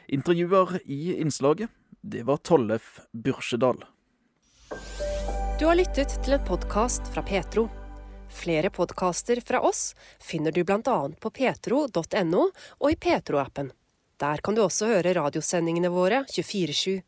Intervjuer 0.07 0.79
i 0.85 1.15
innslaget, 1.15 1.69
det 2.01 2.23
var 2.23 2.37
Tollef 2.37 2.99
Byrsjedal. 3.11 3.83
Du 5.59 5.65
har 5.65 5.75
lyttet 5.75 6.19
til 6.23 6.35
en 6.35 6.45
podkast 6.45 7.07
fra 7.13 7.23
Petro. 7.23 7.69
Flere 8.35 8.69
podkaster 8.69 9.39
fra 9.45 9.61
oss 9.61 9.95
finner 10.19 10.51
du 10.51 10.63
bl.a. 10.67 11.09
på 11.19 11.29
petro.no 11.31 12.41
og 12.77 12.89
i 12.91 12.97
Petro-appen. 12.99 13.71
Der 14.19 14.43
kan 14.43 14.55
du 14.55 14.61
også 14.65 14.89
høre 14.91 15.13
radiosendingene 15.15 15.91
våre 15.93 16.25
24-7. 16.27 16.99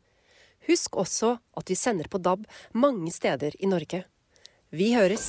Husk 0.68 0.96
også 0.96 1.34
at 1.60 1.68
vi 1.68 1.76
sender 1.76 2.08
på 2.08 2.20
DAB 2.24 2.48
mange 2.72 3.12
steder 3.12 3.52
i 3.60 3.68
Norge. 3.68 4.06
Vi 4.72 4.94
høres! 4.96 5.28